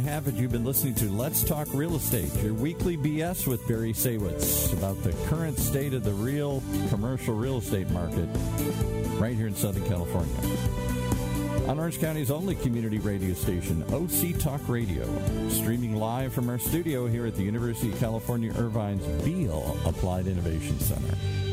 Have 0.09 0.27
it. 0.27 0.33
You've 0.33 0.51
been 0.51 0.65
listening 0.65 0.95
to 0.95 1.05
Let's 1.11 1.43
Talk 1.43 1.67
Real 1.71 1.95
Estate, 1.95 2.33
your 2.41 2.55
weekly 2.55 2.97
BS 2.97 3.45
with 3.45 3.65
Barry 3.67 3.93
Saywitz 3.93 4.73
about 4.73 5.01
the 5.03 5.13
current 5.27 5.59
state 5.59 5.93
of 5.93 6.03
the 6.03 6.13
real 6.13 6.63
commercial 6.89 7.35
real 7.35 7.59
estate 7.59 7.87
market 7.91 8.27
right 9.19 9.35
here 9.35 9.45
in 9.45 9.55
Southern 9.55 9.87
California. 9.87 10.33
On 11.69 11.79
Orange 11.79 11.99
County's 11.99 12.31
only 12.31 12.55
community 12.55 12.97
radio 12.97 13.35
station, 13.35 13.83
OC 13.93 14.39
Talk 14.39 14.67
Radio, 14.67 15.05
streaming 15.49 15.95
live 15.95 16.33
from 16.33 16.49
our 16.49 16.57
studio 16.57 17.05
here 17.05 17.27
at 17.27 17.35
the 17.35 17.43
University 17.43 17.91
of 17.91 17.99
California 17.99 18.51
Irvine's 18.57 19.05
Beall 19.23 19.77
Applied 19.85 20.25
Innovation 20.25 20.79
Center. 20.79 21.48